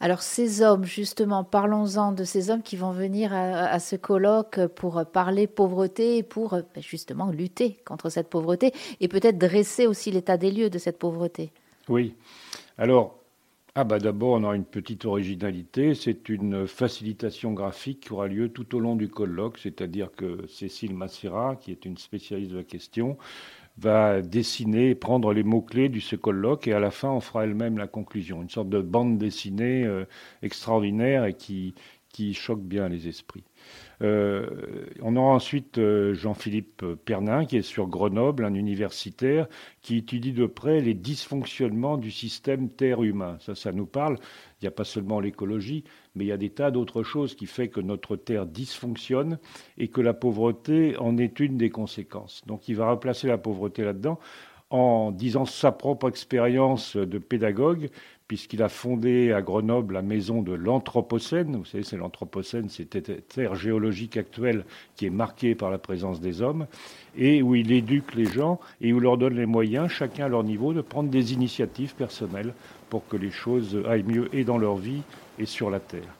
Alors 0.00 0.22
ces 0.22 0.62
hommes, 0.62 0.84
justement, 0.84 1.44
parlons-en 1.44 2.12
de 2.12 2.24
ces 2.24 2.50
hommes 2.50 2.62
qui 2.62 2.76
vont 2.76 2.92
venir 2.92 3.32
à, 3.32 3.78
ce 3.78 3.96
colloque 3.96 4.66
pour 4.68 5.04
parler 5.06 5.46
pauvreté 5.46 6.18
et 6.18 6.22
pour 6.22 6.50
ben, 6.50 6.82
justement 6.82 7.30
lutter 7.30 7.78
contre 7.84 8.08
cette 8.10 8.28
pauvreté 8.28 8.72
et 9.00 9.08
peut-être 9.08 9.38
dresser 9.38 9.86
aussi 9.86 10.10
l'état 10.10 10.36
des 10.36 10.50
lieux 10.50 10.70
de 10.70 10.78
cette 10.78 10.98
pauvreté. 10.98 11.50
Oui. 11.88 12.14
Alors, 12.78 13.18
ah 13.78 13.84
bah 13.84 13.98
d'abord, 13.98 14.32
on 14.32 14.44
aura 14.44 14.56
une 14.56 14.64
petite 14.64 15.04
originalité, 15.04 15.94
c'est 15.94 16.30
une 16.30 16.66
facilitation 16.66 17.52
graphique 17.52 18.00
qui 18.00 18.12
aura 18.14 18.26
lieu 18.26 18.48
tout 18.48 18.74
au 18.74 18.80
long 18.80 18.96
du 18.96 19.08
colloque, 19.08 19.58
c'est-à-dire 19.58 20.10
que 20.16 20.46
Cécile 20.48 20.94
Massira, 20.94 21.56
qui 21.56 21.72
est 21.72 21.84
une 21.84 21.98
spécialiste 21.98 22.52
de 22.52 22.56
la 22.56 22.64
question, 22.64 23.18
va 23.78 24.22
dessiner, 24.22 24.94
prendre 24.94 25.32
les 25.32 25.42
mots-clés 25.42 25.88
du 25.88 26.00
ce 26.00 26.16
colloque 26.16 26.66
et 26.66 26.72
à 26.72 26.80
la 26.80 26.90
fin, 26.90 27.10
on 27.10 27.20
fera 27.20 27.44
elle-même 27.44 27.78
la 27.78 27.86
conclusion, 27.86 28.42
une 28.42 28.48
sorte 28.48 28.68
de 28.68 28.80
bande 28.80 29.18
dessinée 29.18 29.84
euh, 29.84 30.04
extraordinaire 30.42 31.24
et 31.24 31.34
qui, 31.34 31.74
choque 32.32 32.62
bien 32.62 32.88
les 32.88 33.08
esprits. 33.08 33.44
Euh, 34.00 34.86
on 35.02 35.16
aura 35.16 35.34
ensuite 35.34 35.76
euh, 35.76 36.14
Jean-Philippe 36.14 36.82
Pernin, 37.04 37.44
qui 37.44 37.58
est 37.58 37.62
sur 37.62 37.88
Grenoble, 37.88 38.46
un 38.46 38.54
universitaire, 38.54 39.48
qui 39.82 39.98
étudie 39.98 40.32
de 40.32 40.46
près 40.46 40.80
les 40.80 40.94
dysfonctionnements 40.94 41.98
du 41.98 42.10
système 42.10 42.70
terre-humain. 42.70 43.36
Ça, 43.40 43.54
ça 43.54 43.72
nous 43.72 43.84
parle. 43.84 44.16
Il 44.60 44.64
n'y 44.64 44.68
a 44.68 44.72
pas 44.72 44.84
seulement 44.84 45.20
l'écologie, 45.20 45.84
mais 46.14 46.24
il 46.24 46.28
y 46.28 46.32
a 46.32 46.38
des 46.38 46.50
tas 46.50 46.70
d'autres 46.70 47.02
choses 47.02 47.34
qui 47.34 47.46
font 47.46 47.66
que 47.66 47.80
notre 47.80 48.16
terre 48.16 48.46
dysfonctionne 48.46 49.38
et 49.76 49.88
que 49.88 50.00
la 50.00 50.14
pauvreté 50.14 50.96
en 50.98 51.18
est 51.18 51.40
une 51.40 51.58
des 51.58 51.70
conséquences. 51.70 52.42
Donc 52.46 52.68
il 52.68 52.76
va 52.76 52.90
replacer 52.90 53.28
la 53.28 53.38
pauvreté 53.38 53.84
là-dedans 53.84 54.18
en 54.70 55.12
disant 55.12 55.44
sa 55.44 55.70
propre 55.72 56.08
expérience 56.08 56.96
de 56.96 57.18
pédagogue, 57.18 57.88
puisqu'il 58.26 58.62
a 58.64 58.68
fondé 58.68 59.30
à 59.30 59.40
Grenoble 59.40 59.94
la 59.94 60.02
maison 60.02 60.42
de 60.42 60.52
l'Anthropocène. 60.52 61.54
Vous 61.54 61.64
savez, 61.64 61.84
c'est 61.84 61.96
l'Anthropocène, 61.96 62.68
c'est 62.68 62.92
cette 62.92 63.28
terre 63.28 63.54
géologique 63.54 64.16
actuelle 64.16 64.64
qui 64.96 65.06
est 65.06 65.10
marquée 65.10 65.54
par 65.54 65.70
la 65.70 65.78
présence 65.78 66.20
des 66.20 66.42
hommes, 66.42 66.66
et 67.16 67.42
où 67.42 67.54
il 67.54 67.70
éduque 67.70 68.16
les 68.16 68.24
gens 68.24 68.58
et 68.80 68.92
où 68.92 68.96
il 68.96 69.02
leur 69.02 69.18
donne 69.18 69.36
les 69.36 69.46
moyens, 69.46 69.88
chacun 69.88 70.24
à 70.24 70.28
leur 70.28 70.42
niveau, 70.42 70.72
de 70.72 70.80
prendre 70.80 71.10
des 71.10 71.32
initiatives 71.32 71.94
personnelles 71.94 72.52
pour 72.88 73.06
que 73.06 73.16
les 73.16 73.30
choses 73.30 73.82
aillent 73.88 74.04
mieux 74.04 74.28
et 74.34 74.44
dans 74.44 74.58
leur 74.58 74.76
vie 74.76 75.02
et 75.38 75.46
sur 75.46 75.70
la 75.70 75.80
terre. 75.80 76.14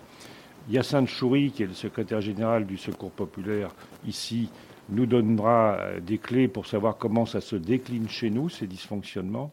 Yacine 0.69 1.07
Choury, 1.07 1.53
qui 1.53 1.63
est 1.63 1.67
le 1.67 1.75
secrétaire 1.75 2.21
général 2.21 2.67
du 2.67 2.77
Secours 2.77 3.13
populaire 3.13 3.71
ici, 4.07 4.51
nous 4.89 5.07
donnera 5.07 5.79
des 6.01 6.19
clés 6.19 6.49
pour 6.49 6.67
savoir 6.67 6.97
comment 6.97 7.27
ça 7.27 7.41
se 7.41 7.57
décline 7.57 8.09
chez 8.09 8.31
nous, 8.31 8.49
ces 8.49 8.67
dysfonctionnements. 8.67 9.53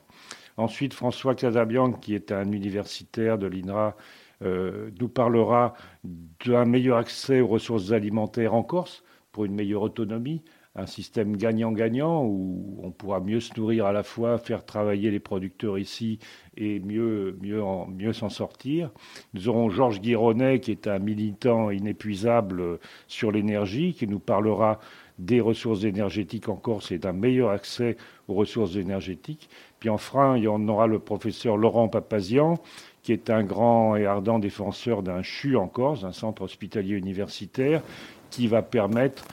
Ensuite, 0.58 0.93
François 0.93 1.36
Casabian, 1.36 1.91
qui 1.93 2.13
est 2.13 2.32
un 2.32 2.51
universitaire 2.51 3.38
de 3.38 3.48
l'INRA, 3.48 3.96
euh, 4.43 4.89
nous 5.00 5.08
parlera 5.08 5.74
d'un 6.03 6.65
meilleur 6.65 6.98
accès 6.98 7.41
aux 7.41 7.48
ressources 7.48 7.91
alimentaires 7.91 8.53
en 8.53 8.63
Corse 8.63 9.03
pour 9.32 9.46
une 9.46 9.55
meilleure 9.55 9.82
autonomie, 9.82 10.43
un 10.75 10.88
système 10.88 11.38
gagnant-gagnant 11.38 12.24
où 12.25 12.80
on 12.82 12.89
pourra 12.89 13.20
mieux 13.20 13.39
se 13.39 13.51
nourrir 13.60 13.86
à 13.86 13.92
la 13.92 14.01
fois, 14.01 14.39
faire 14.39 14.65
travailler 14.65 15.12
les 15.12 15.20
producteurs 15.20 15.77
ici 15.77 16.18
et 16.58 16.80
mieux, 16.80 17.38
mieux, 17.42 17.62
mieux 17.89 18.13
s'en 18.13 18.30
sortir. 18.30 18.89
Nous 19.34 19.50
aurons 19.50 19.70
Georges 19.70 20.01
Guironnet, 20.01 20.60
qui 20.60 20.72
est 20.72 20.88
un 20.88 20.98
militant 20.98 21.70
inépuisable 21.70 22.80
sur 23.08 23.32
l'énergie, 23.32 23.94
qui 23.94 24.08
nous 24.08 24.20
parlera 24.20 24.80
des 25.20 25.42
ressources 25.42 25.84
énergétiques 25.84 26.50
en 26.50 26.56
Corse 26.56 26.92
et 26.92 26.98
d'un 26.98 27.13
meilleur 27.13 27.51
accès 27.51 27.98
aux 28.27 28.34
ressources 28.34 28.75
énergétiques. 28.75 29.50
Puis 29.80 29.89
enfin, 29.89 30.38
il 30.38 30.44
y 30.44 30.48
en 30.48 30.68
aura 30.68 30.88
le 30.88 30.98
professeur 30.98 31.56
Laurent 31.56 31.88
Papazian, 31.88 32.58
qui 33.03 33.12
est 33.13 33.30
un 33.30 33.44
grand 33.44 33.96
et 33.96 34.08
ardent 34.08 34.39
défenseur 34.39 35.03
d'un 35.03 35.22
CHU 35.22 35.56
en 35.56 35.68
Corse, 35.68 36.03
un 36.03 36.13
centre 36.13 36.42
hospitalier 36.42 36.96
universitaire, 36.96 37.84
qui 38.32 38.48
va 38.48 38.63
permettre 38.63 39.25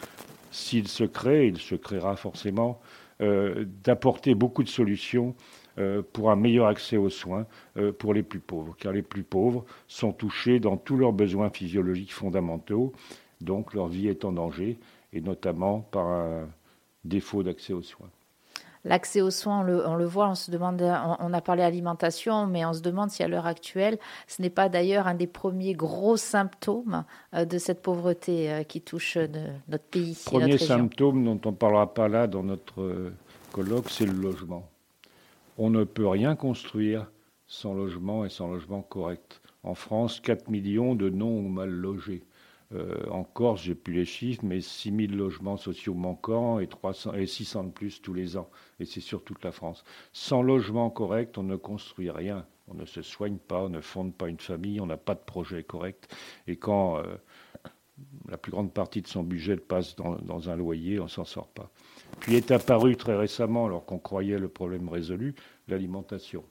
s'il 0.50 0.88
se 0.88 1.04
crée, 1.04 1.46
il 1.46 1.58
se 1.58 1.74
créera 1.74 2.16
forcément, 2.16 2.80
euh, 3.20 3.66
d'apporter 3.84 4.34
beaucoup 4.34 4.62
de 4.62 4.68
solutions 4.68 5.34
euh, 5.78 6.02
pour 6.12 6.30
un 6.30 6.36
meilleur 6.36 6.66
accès 6.66 6.96
aux 6.96 7.10
soins 7.10 7.46
euh, 7.76 7.92
pour 7.92 8.14
les 8.14 8.22
plus 8.22 8.40
pauvres, 8.40 8.74
car 8.78 8.92
les 8.92 9.02
plus 9.02 9.22
pauvres 9.22 9.64
sont 9.88 10.12
touchés 10.12 10.58
dans 10.58 10.76
tous 10.76 10.96
leurs 10.96 11.12
besoins 11.12 11.50
physiologiques 11.50 12.14
fondamentaux, 12.14 12.92
donc 13.40 13.74
leur 13.74 13.88
vie 13.88 14.08
est 14.08 14.24
en 14.24 14.32
danger, 14.32 14.78
et 15.12 15.20
notamment 15.20 15.80
par 15.80 16.06
un 16.06 16.48
défaut 17.04 17.42
d'accès 17.42 17.72
aux 17.72 17.82
soins. 17.82 18.10
L'accès 18.84 19.20
aux 19.20 19.30
soins, 19.30 19.60
on 19.60 19.94
le, 19.94 20.04
voit, 20.06 20.28
on 20.28 20.34
se 20.34 20.50
demande, 20.50 20.80
on, 20.80 21.32
a 21.34 21.40
parlé 21.42 21.62
alimentation, 21.62 22.46
mais 22.46 22.64
on 22.64 22.72
se 22.72 22.80
demande 22.80 23.10
si 23.10 23.22
à 23.22 23.28
l'heure 23.28 23.46
actuelle, 23.46 23.98
ce 24.26 24.40
n'est 24.40 24.50
pas 24.50 24.70
d'ailleurs 24.70 25.06
un 25.06 25.14
des 25.14 25.26
premiers 25.26 25.74
gros 25.74 26.16
symptômes 26.16 27.04
euh, 27.34 27.44
de 27.44 27.58
cette 27.58 27.82
pauvreté 27.82 28.50
euh, 28.50 28.62
qui 28.62 28.80
touche 28.80 29.18
notre 29.68 29.84
pays. 29.84 30.18
Premier 30.24 30.56
symptôme 30.56 31.24
dont 31.24 31.40
on 31.44 31.50
ne 31.50 31.56
parlera 31.56 31.92
pas 31.92 32.08
là 32.08 32.26
dans 32.26 32.42
notre 32.42 32.80
euh, 32.80 33.12
colloque, 33.52 33.90
c'est 33.90 34.06
le 34.06 34.14
logement. 34.14 34.66
On 35.58 35.68
ne 35.68 35.84
peut 35.84 36.08
rien 36.08 36.34
construire 36.34 37.06
sans 37.46 37.74
logement 37.74 38.24
et 38.24 38.30
sans 38.30 38.48
logement 38.48 38.80
correct. 38.80 39.42
En 39.62 39.74
France, 39.74 40.20
4 40.20 40.48
millions 40.48 40.94
de 40.94 41.10
non 41.10 41.36
ou 41.36 41.48
mal 41.48 41.68
logés. 41.68 42.22
Euh, 42.72 43.04
en 43.10 43.24
Corse, 43.24 43.62
j'ai 43.62 43.74
plus 43.74 43.94
les 43.94 44.04
chiffres, 44.04 44.44
mais 44.44 44.60
6 44.60 44.94
000 45.08 45.12
logements 45.12 45.56
sociaux 45.56 45.94
manquants 45.94 46.60
et, 46.60 46.68
300, 46.68 47.14
et 47.14 47.26
600 47.26 47.64
de 47.64 47.70
plus 47.70 48.00
tous 48.00 48.14
les 48.14 48.36
ans. 48.36 48.48
Et 48.78 48.84
c'est 48.84 49.00
sur 49.00 49.24
toute 49.24 49.42
la 49.42 49.50
France. 49.50 49.84
Sans 50.12 50.42
logement 50.42 50.88
correct, 50.90 51.36
on 51.38 51.42
ne 51.42 51.56
construit 51.56 52.10
rien. 52.10 52.46
On 52.68 52.74
ne 52.74 52.84
se 52.84 53.02
soigne 53.02 53.38
pas, 53.38 53.64
on 53.64 53.68
ne 53.68 53.80
fonde 53.80 54.14
pas 54.14 54.28
une 54.28 54.38
famille, 54.38 54.80
on 54.80 54.86
n'a 54.86 54.96
pas 54.96 55.14
de 55.14 55.20
projet 55.20 55.64
correct. 55.64 56.14
Et 56.46 56.56
quand 56.56 56.98
euh, 56.98 57.02
la 58.28 58.36
plus 58.36 58.52
grande 58.52 58.72
partie 58.72 59.02
de 59.02 59.08
son 59.08 59.24
budget 59.24 59.56
passe 59.56 59.96
dans, 59.96 60.48
un 60.48 60.56
loyer, 60.56 61.00
on 61.00 61.08
s'en 61.08 61.24
sort 61.24 61.48
pas. 61.48 61.70
Puis 62.20 62.36
est 62.36 62.52
apparu 62.52 62.96
très 62.96 63.16
récemment, 63.16 63.66
alors 63.66 63.84
qu'on 63.84 63.98
croyait 63.98 64.38
le 64.38 64.48
problème 64.48 64.88
résolu, 64.88 65.34
l'alimentation. 65.66 66.44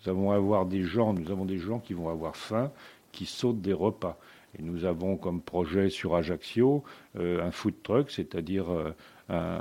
Nous 0.00 0.10
allons 0.10 0.30
avoir 0.30 0.64
des 0.64 0.82
gens, 0.82 1.12
nous 1.12 1.30
avons 1.30 1.44
des 1.44 1.58
gens 1.58 1.78
qui 1.78 1.92
vont 1.92 2.08
avoir 2.08 2.36
faim, 2.36 2.72
qui 3.12 3.26
sautent 3.26 3.60
des 3.60 3.72
repas. 3.72 4.18
Nous 4.58 4.84
avons 4.84 5.16
comme 5.16 5.42
projet 5.42 5.90
sur 5.90 6.16
Ajaccio 6.16 6.82
euh, 7.16 7.42
un 7.42 7.50
food 7.50 7.74
truck, 7.82 8.10
c'est-à-dire 8.10 8.72
euh, 8.72 8.94
un, 9.28 9.60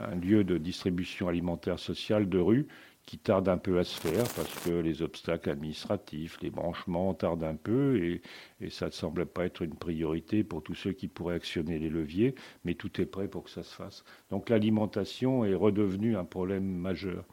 un, 0.00 0.14
lieu 0.16 0.44
de 0.44 0.58
distribution 0.58 1.28
alimentaire 1.28 1.78
sociale 1.78 2.28
de 2.28 2.38
rue 2.38 2.66
qui 3.06 3.18
tarde 3.18 3.48
un 3.48 3.58
peu 3.58 3.78
à 3.78 3.84
se 3.84 4.00
faire 4.00 4.24
parce 4.34 4.64
que 4.64 4.70
les 4.70 5.02
obstacles 5.02 5.50
administratifs, 5.50 6.38
les 6.40 6.50
branchements 6.50 7.12
tardent 7.12 7.44
un 7.44 7.56
peu 7.56 8.02
et, 8.02 8.22
ça 8.70 8.86
ne 8.86 8.92
semble 8.92 9.26
pas 9.26 9.44
être 9.44 9.60
une 9.60 9.74
priorité 9.74 10.42
pour 10.42 10.62
tous 10.62 10.74
ceux 10.74 10.92
qui 10.92 11.06
pourraient 11.06 11.34
actionner 11.34 11.78
les 11.78 11.90
leviers, 11.90 12.34
mais 12.64 12.74
tout 12.74 12.98
est 12.98 13.04
prêt 13.06 13.28
pour 13.28 13.44
que 13.44 13.50
ça 13.50 13.62
se 13.62 13.74
fasse. 13.74 14.04
Donc 14.30 14.48
l'alimentation 14.48 15.44
est 15.44 15.54
redevenue 15.54 16.16
un 16.16 16.24
problème 16.24 16.64
majeur. 16.64 17.24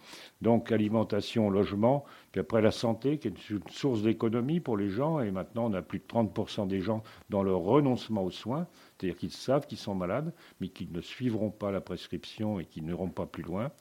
Donc 0.41 0.73
alimentation, 0.73 1.49
logement, 1.49 2.03
puis 2.33 2.41
après 2.41 2.61
la 2.61 2.71
santé 2.71 3.17
qui 3.17 3.29
est 3.29 3.49
une 3.49 3.61
source 3.69 4.01
d'économie 4.01 4.59
pour 4.59 4.75
les 4.75 4.89
gens 4.89 5.21
et 5.21 5.31
maintenant 5.31 5.71
on 5.71 5.73
a 5.73 5.81
plus 5.81 5.99
de 5.99 6.05
30% 6.05 6.67
des 6.67 6.81
gens 6.81 7.01
dans 7.29 7.43
leur 7.43 7.59
renoncement 7.59 8.23
aux 8.25 8.31
soins, 8.31 8.67
c'est-à-dire 8.97 9.17
qu'ils 9.17 9.31
savent 9.31 9.67
qu'ils 9.67 9.77
sont 9.77 9.95
malades 9.95 10.33
mais 10.59 10.67
qu'ils 10.67 10.91
ne 10.91 11.01
suivront 11.01 11.51
pas 11.51 11.71
la 11.71 11.79
prescription 11.79 12.59
et 12.59 12.65
qu'ils 12.65 12.85
n'iront 12.85 13.09
pas 13.09 13.25
plus 13.25 13.43
loin. 13.43 13.71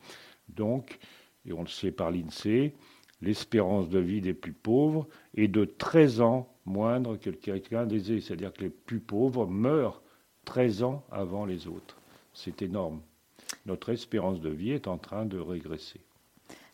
Donc 0.48 0.98
et 1.46 1.52
on 1.52 1.62
le 1.62 1.68
sait 1.68 1.90
par 1.90 2.10
l'INSEE, 2.10 2.72
l'espérance 3.22 3.88
de 3.88 3.98
vie 3.98 4.20
des 4.20 4.34
plus 4.34 4.52
pauvres 4.52 5.06
est 5.36 5.48
de 5.48 5.64
13 5.64 6.20
ans 6.20 6.48
moindre 6.66 7.16
que 7.16 7.30
quelqu'un 7.30 7.86
d'aisé. 7.86 8.20
C'est-à-dire 8.20 8.52
que 8.52 8.62
les 8.62 8.70
plus 8.70 9.00
pauvres 9.00 9.46
meurent 9.46 10.02
13 10.44 10.82
ans 10.82 11.02
avant 11.10 11.44
les 11.44 11.66
autres. 11.66 11.96
C'est 12.32 12.62
énorme. 12.62 13.00
Notre 13.66 13.90
espérance 13.90 14.40
de 14.40 14.50
vie 14.50 14.72
est 14.72 14.88
en 14.88 14.98
train 14.98 15.24
de 15.24 15.38
régresser. 15.38 16.00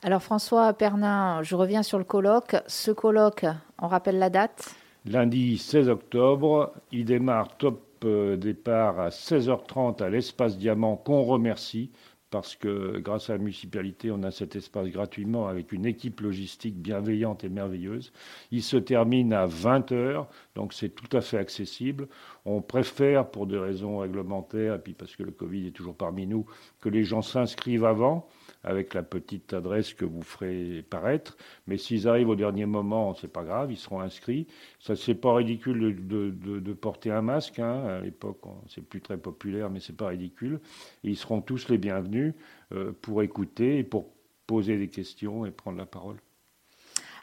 Alors 0.02 0.22
François 0.22 0.72
Pernin, 0.74 1.42
je 1.42 1.56
reviens 1.56 1.82
sur 1.82 1.98
le 1.98 2.04
colloque. 2.04 2.56
Ce 2.66 2.90
colloque, 2.90 3.46
on 3.80 3.88
rappelle 3.88 4.18
la 4.18 4.30
date? 4.30 4.74
Lundi 5.06 5.56
16 5.56 5.88
octobre, 5.88 6.72
il 6.92 7.04
démarre 7.04 7.56
top 7.56 7.82
euh, 8.04 8.36
départ 8.36 9.00
à 9.00 9.08
16h30 9.08 10.02
à 10.02 10.10
l'espace 10.10 10.58
Diamant 10.58 10.96
qu'on 10.96 11.22
remercie 11.22 11.90
parce 12.30 12.56
que 12.56 12.98
grâce 12.98 13.30
à 13.30 13.34
la 13.34 13.38
municipalité, 13.38 14.10
on 14.10 14.22
a 14.22 14.30
cet 14.30 14.56
espace 14.56 14.88
gratuitement 14.88 15.46
avec 15.46 15.72
une 15.72 15.86
équipe 15.86 16.20
logistique 16.20 16.76
bienveillante 16.76 17.44
et 17.44 17.48
merveilleuse. 17.48 18.12
Il 18.50 18.62
se 18.62 18.76
termine 18.76 19.32
à 19.32 19.46
20 19.46 19.92
heures, 19.92 20.28
donc 20.54 20.72
c'est 20.72 20.88
tout 20.88 21.16
à 21.16 21.20
fait 21.20 21.38
accessible. 21.38 22.08
On 22.44 22.62
préfère, 22.62 23.30
pour 23.30 23.46
des 23.46 23.58
raisons 23.58 23.98
réglementaires, 23.98 24.74
et 24.74 24.78
puis 24.78 24.92
parce 24.92 25.14
que 25.14 25.22
le 25.22 25.30
Covid 25.30 25.68
est 25.68 25.72
toujours 25.72 25.94
parmi 25.94 26.26
nous, 26.26 26.46
que 26.80 26.88
les 26.88 27.04
gens 27.04 27.22
s'inscrivent 27.22 27.84
avant 27.84 28.28
avec 28.66 28.94
la 28.94 29.02
petite 29.02 29.54
adresse 29.54 29.94
que 29.94 30.04
vous 30.04 30.22
ferez 30.22 30.84
paraître. 30.90 31.36
Mais 31.66 31.78
s'ils 31.78 32.08
arrivent 32.08 32.28
au 32.28 32.36
dernier 32.36 32.66
moment, 32.66 33.14
c'est 33.14 33.32
pas 33.32 33.44
grave, 33.44 33.70
ils 33.70 33.78
seront 33.78 34.00
inscrits. 34.00 34.46
Ça, 34.80 34.96
c'est 34.96 35.14
pas 35.14 35.34
ridicule 35.34 36.06
de, 36.06 36.72
porter 36.72 37.12
un 37.12 37.22
masque. 37.22 37.60
Hein. 37.60 37.86
À 37.86 38.00
l'époque, 38.00 38.40
c'est 38.68 38.84
plus 38.84 39.00
très 39.00 39.16
populaire, 39.16 39.70
mais 39.70 39.80
c'est 39.80 39.96
pas 39.96 40.08
ridicule. 40.08 40.60
Ils 41.04 41.16
seront 41.16 41.40
tous 41.40 41.68
les 41.68 41.78
bienvenus 41.78 42.34
euh, 42.72 42.92
pour 43.00 43.22
écouter 43.22 43.78
et 43.78 43.84
pour 43.84 44.08
poser 44.46 44.76
des 44.76 44.88
questions 44.88 45.46
et 45.46 45.52
prendre 45.52 45.78
la 45.78 45.86
parole. 45.86 46.16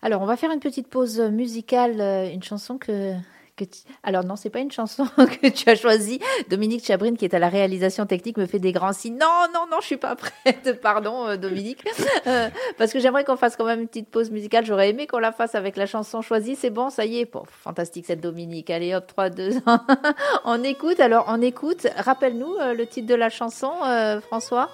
Alors, 0.01 0.21
on 0.21 0.25
va 0.25 0.37
faire 0.37 0.51
une 0.51 0.59
petite 0.59 0.87
pause 0.87 1.19
musicale, 1.19 2.01
euh, 2.01 2.33
une 2.33 2.43
chanson 2.43 2.77
que 2.77 3.13
Alors 4.03 4.23
non, 4.23 4.35
c'est 4.35 4.49
pas 4.49 4.59
une 4.59 4.71
chanson 4.71 5.05
que 5.41 5.47
tu 5.49 5.69
as 5.69 5.75
choisie. 5.75 6.19
Dominique 6.49 6.85
Chabrine, 6.85 7.17
qui 7.17 7.25
est 7.25 7.33
à 7.33 7.39
la 7.39 7.49
réalisation 7.49 8.05
technique, 8.05 8.37
me 8.37 8.45
fait 8.45 8.59
des 8.59 8.71
grands 8.71 8.93
signes. 8.93 9.17
Non, 9.17 9.45
non, 9.53 9.65
non, 9.69 9.77
je 9.81 9.87
suis 9.87 9.97
pas 9.97 10.15
prête. 10.43 10.81
Pardon, 10.81 11.27
euh, 11.27 11.37
Dominique, 11.37 11.83
euh, 12.27 12.49
parce 12.77 12.91
que 12.91 12.99
j'aimerais 12.99 13.23
qu'on 13.23 13.37
fasse 13.37 13.55
quand 13.55 13.65
même 13.65 13.81
une 13.81 13.87
petite 13.87 14.09
pause 14.09 14.31
musicale. 14.31 14.65
J'aurais 14.65 14.89
aimé 14.89 15.07
qu'on 15.07 15.19
la 15.19 15.31
fasse 15.31 15.55
avec 15.55 15.77
la 15.77 15.85
chanson 15.85 16.21
choisie. 16.21 16.55
C'est 16.55 16.71
bon, 16.71 16.89
ça 16.89 17.05
y 17.05 17.19
est. 17.19 17.31
Bon, 17.31 17.43
fantastique 17.47 18.05
cette 18.07 18.21
Dominique. 18.21 18.69
Allez, 18.69 18.95
hop, 18.95 19.05
3, 19.07 19.29
2, 19.29 19.51
1. 19.65 19.85
on 20.45 20.63
écoute. 20.63 20.99
Alors, 20.99 21.25
on 21.27 21.41
écoute. 21.41 21.87
Rappelle-nous 21.97 22.55
euh, 22.55 22.73
le 22.73 22.87
titre 22.87 23.07
de 23.07 23.15
la 23.15 23.29
chanson, 23.29 23.71
François. 24.27 24.69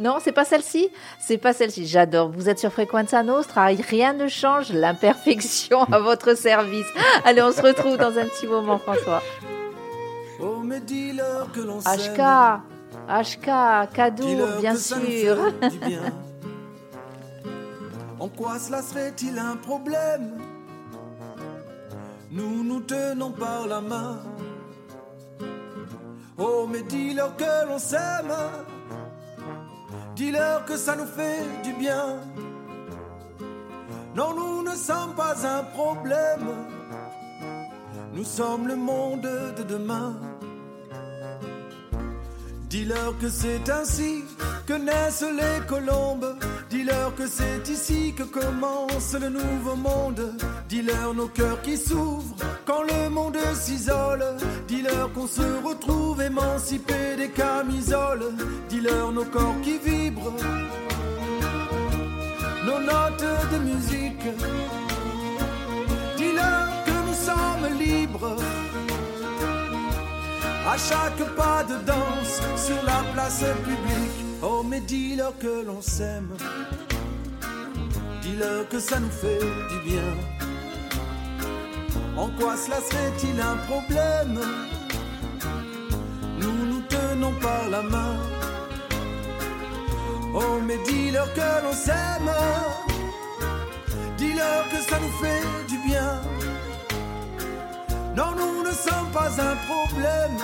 Non, 0.00 0.18
c'est 0.20 0.32
pas 0.32 0.44
celle-ci 0.44 0.90
C'est 1.20 1.38
pas 1.38 1.52
celle-ci. 1.52 1.86
J'adore. 1.86 2.30
Vous 2.30 2.48
êtes 2.48 2.58
sur 2.58 2.72
Frequenza 2.72 3.22
Nostra. 3.22 3.66
Rien 3.66 4.12
ne 4.12 4.26
change. 4.28 4.72
L'imperfection 4.72 5.84
à 5.84 6.00
votre 6.00 6.36
service. 6.36 6.86
Allez, 7.24 7.42
on 7.42 7.52
se 7.52 7.62
retrouve 7.62 7.96
dans 7.96 8.18
un 8.18 8.26
petit 8.26 8.46
moment, 8.46 8.78
François. 8.78 9.22
HK, 11.86 12.20
HK, 13.08 13.94
Kadour, 13.94 14.48
bien 14.60 14.76
sûr. 14.76 15.52
En 18.20 18.28
quoi 18.28 18.58
cela 18.58 18.80
serait-il 18.80 19.38
un 19.38 19.56
problème? 19.56 20.38
Nous 22.30 22.64
nous 22.64 22.80
tenons 22.80 23.32
par 23.32 23.66
la 23.66 23.82
main. 23.82 24.18
Oh, 26.38 26.66
mais 26.66 26.82
dis-leur 26.82 27.36
que 27.36 27.68
l'on 27.68 27.78
s'aime. 27.78 28.32
Dis-leur 30.16 30.64
que 30.64 30.76
ça 30.76 30.94
nous 30.94 31.06
fait 31.06 31.42
du 31.64 31.72
bien. 31.72 32.20
Non, 34.14 34.32
nous 34.34 34.62
ne 34.62 34.76
sommes 34.76 35.14
pas 35.16 35.34
un 35.44 35.64
problème. 35.64 36.48
Nous 38.12 38.24
sommes 38.24 38.68
le 38.68 38.76
monde 38.76 39.28
de 39.56 39.62
demain. 39.64 40.14
Dis-leur 42.74 43.16
que 43.18 43.28
c'est 43.28 43.70
ainsi 43.70 44.24
que 44.66 44.72
naissent 44.72 45.24
les 45.40 45.64
colombes. 45.64 46.36
Dis-leur 46.68 47.14
que 47.14 47.24
c'est 47.28 47.68
ici 47.68 48.12
que 48.18 48.24
commence 48.24 49.14
le 49.14 49.28
nouveau 49.28 49.76
monde. 49.76 50.34
Dis-leur 50.68 51.14
nos 51.14 51.28
cœurs 51.28 51.62
qui 51.62 51.76
s'ouvrent 51.76 52.34
quand 52.66 52.82
le 52.82 53.10
monde 53.10 53.38
s'isole. 53.54 54.24
Dis-leur 54.66 55.12
qu'on 55.12 55.28
se 55.28 55.46
retrouve 55.64 56.20
émancipés 56.20 57.14
des 57.16 57.30
camisoles. 57.30 58.32
Dis-leur 58.68 59.12
nos 59.12 59.26
corps 59.26 59.60
qui 59.62 59.78
vibrent, 59.78 60.34
nos 62.66 62.80
notes 62.80 63.24
de 63.52 63.58
musique. 63.70 64.26
Dis-leur 66.16 66.70
que 66.84 66.96
nous 67.06 67.18
sommes 67.28 67.78
libres. 67.78 68.63
À 70.66 70.76
chaque 70.78 71.22
pas 71.36 71.62
de 71.64 71.76
danse 71.84 72.40
sur 72.56 72.82
la 72.84 73.02
place 73.12 73.44
publique. 73.64 74.24
Oh, 74.42 74.62
mais 74.66 74.80
dis-leur 74.80 75.36
que 75.38 75.64
l'on 75.66 75.82
s'aime. 75.82 76.34
Dis-leur 78.22 78.66
que 78.68 78.78
ça 78.78 78.98
nous 78.98 79.10
fait 79.10 79.40
du 79.40 79.90
bien. 79.90 80.10
En 82.16 82.28
quoi 82.38 82.56
cela 82.56 82.76
serait-il 82.80 83.38
un 83.40 83.56
problème? 83.68 84.40
Nous 86.38 86.66
nous 86.66 86.82
tenons 86.88 87.32
par 87.40 87.68
la 87.68 87.82
main. 87.82 88.16
Oh, 90.34 90.58
mais 90.66 90.78
dis-leur 90.86 91.32
que 91.34 91.62
l'on 91.62 91.74
s'aime. 91.74 92.30
Dis-leur 94.16 94.68
que 94.70 94.80
ça 94.90 94.98
nous 94.98 95.12
fait 95.22 95.42
du 95.68 95.76
bien. 95.86 96.22
Non, 98.16 98.30
nous 98.36 98.62
ne 98.62 98.72
sommes 98.72 99.10
pas 99.12 99.30
un 99.40 99.56
problème. 99.66 100.38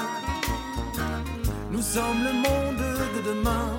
Nous 1.70 1.82
sommes 1.82 2.24
le 2.24 2.32
monde 2.32 2.82
de 3.16 3.30
demain. 3.30 3.76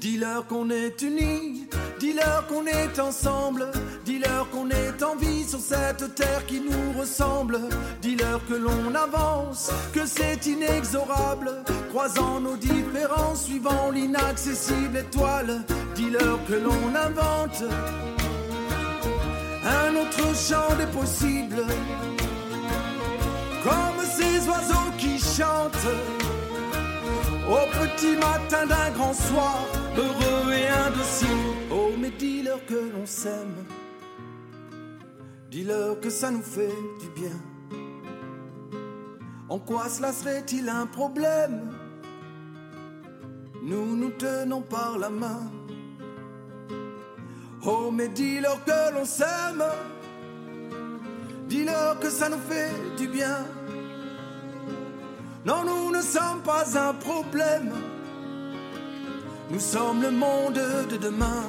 Dis-leur 0.00 0.46
qu'on 0.46 0.70
est 0.70 1.02
unis, 1.02 1.66
dis-leur 2.00 2.46
qu'on 2.46 2.66
est 2.66 2.98
ensemble, 2.98 3.66
dis-leur 4.06 4.48
qu'on 4.50 4.70
est 4.70 5.02
en 5.02 5.16
vie 5.16 5.44
sur 5.44 5.58
cette 5.58 6.14
terre 6.14 6.46
qui 6.46 6.60
nous 6.60 6.98
ressemble, 6.98 7.60
dis-leur 8.00 8.40
que 8.46 8.54
l'on 8.54 8.94
avance, 8.94 9.70
que 9.92 10.06
c'est 10.06 10.46
inexorable, 10.46 11.50
croisant 11.90 12.40
nos 12.40 12.56
différences, 12.56 13.44
suivant 13.44 13.90
l'inaccessible 13.90 14.96
étoile, 14.96 15.62
dis-leur 15.94 16.38
que 16.46 16.54
l'on 16.54 16.94
invente 16.94 17.64
un 19.64 19.96
autre 19.96 20.34
champ 20.36 20.74
des 20.76 20.86
possibles, 20.86 21.64
comme 23.62 24.04
ces 24.04 24.48
oiseaux 24.48 24.92
qui 24.98 25.18
chantent 25.18 25.88
au 27.48 27.66
petit 27.78 28.16
matin 28.16 28.66
d'un 28.66 28.90
grand 28.90 29.14
soir, 29.14 29.58
heureux 29.96 30.52
et 30.52 30.68
indocile. 30.68 31.28
Oh, 31.70 31.90
mais 31.98 32.10
dis-leur 32.10 32.64
que 32.66 32.90
l'on 32.94 33.06
s'aime, 33.06 33.64
dis-leur 35.50 36.00
que 36.00 36.10
ça 36.10 36.30
nous 36.30 36.42
fait 36.42 36.76
du 37.00 37.08
bien. 37.20 37.36
En 39.48 39.58
quoi 39.58 39.88
cela 39.88 40.12
serait-il 40.12 40.68
un 40.68 40.86
problème? 40.86 41.70
Nous 43.62 43.96
nous 43.96 44.10
tenons 44.10 44.62
par 44.62 44.98
la 44.98 45.08
main. 45.08 45.50
Oh, 47.66 47.90
mais 47.90 48.08
dis-leur 48.08 48.62
que 48.64 48.92
l'on 48.92 49.04
s'aime. 49.04 49.64
Dis-leur 51.48 51.98
que 51.98 52.10
ça 52.10 52.28
nous 52.28 52.38
fait 52.48 52.70
du 52.98 53.08
bien. 53.08 53.38
Non, 55.46 55.64
nous 55.64 55.90
ne 55.90 56.02
sommes 56.02 56.42
pas 56.44 56.64
un 56.78 56.94
problème. 56.94 57.72
Nous 59.50 59.60
sommes 59.60 60.02
le 60.02 60.10
monde 60.10 60.60
de 60.90 60.96
demain. 60.96 61.44